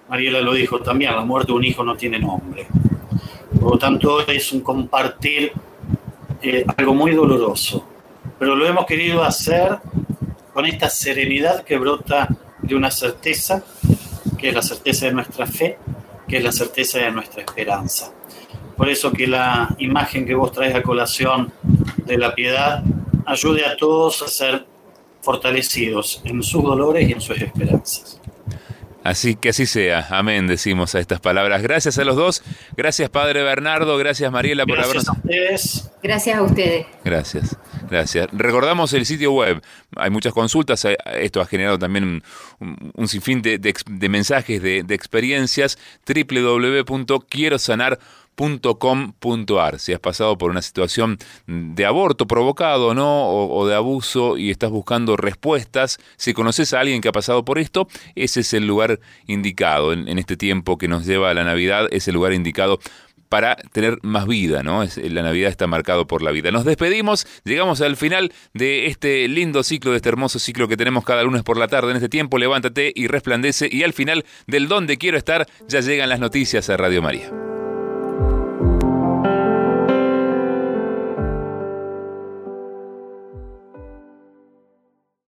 [0.08, 2.66] Mariela lo dijo también, la muerte de un hijo no tiene nombre.
[3.60, 5.52] Por lo tanto, es un compartir
[6.40, 7.86] eh, algo muy doloroso,
[8.38, 9.78] pero lo hemos querido hacer
[10.59, 12.26] con esta serenidad que brota
[12.61, 13.62] de una certeza,
[14.36, 15.78] que es la certeza de nuestra fe,
[16.26, 18.12] que es la certeza de nuestra esperanza.
[18.76, 21.52] Por eso que la imagen que vos traes a colación
[21.98, 22.82] de la piedad
[23.24, 24.66] ayude a todos a ser
[25.20, 28.20] fortalecidos en sus dolores y en sus esperanzas.
[29.04, 30.09] Así que así sea.
[30.11, 31.62] Amén, decimos a estas palabras.
[31.62, 32.42] Gracias a los dos.
[32.76, 33.96] Gracias, Padre Bernardo.
[33.96, 35.04] Gracias, Mariela, por habernos.
[35.04, 35.90] Gracias a ustedes.
[36.02, 36.86] Gracias a ustedes.
[37.04, 37.56] Gracias.
[37.91, 38.28] Gracias.
[38.32, 39.62] Recordamos el sitio web.
[39.97, 40.86] Hay muchas consultas.
[41.14, 42.22] Esto ha generado también
[42.59, 45.78] un, sinfín de, de mensajes, de, experiencias.
[46.07, 47.99] www.quierosanar.com
[48.78, 53.28] .com.ar si has pasado por una situación de aborto provocado ¿no?
[53.28, 57.59] O, de abuso y estás buscando respuestas, si conoces a alguien que ha pasado por
[57.59, 61.45] esto, ese es el lugar indicado en, en este tiempo que nos lleva a la
[61.45, 62.78] Navidad, es el lugar indicado
[63.29, 64.85] para tener más vida, ¿no?
[64.97, 66.51] la Navidad está marcado por la vida.
[66.51, 71.05] Nos despedimos, llegamos al final de este lindo ciclo, de este hermoso ciclo que tenemos
[71.05, 72.39] cada lunes por la tarde en este tiempo.
[72.39, 76.76] Levántate y resplandece y al final del donde quiero estar ya llegan las noticias a
[76.76, 77.47] Radio María.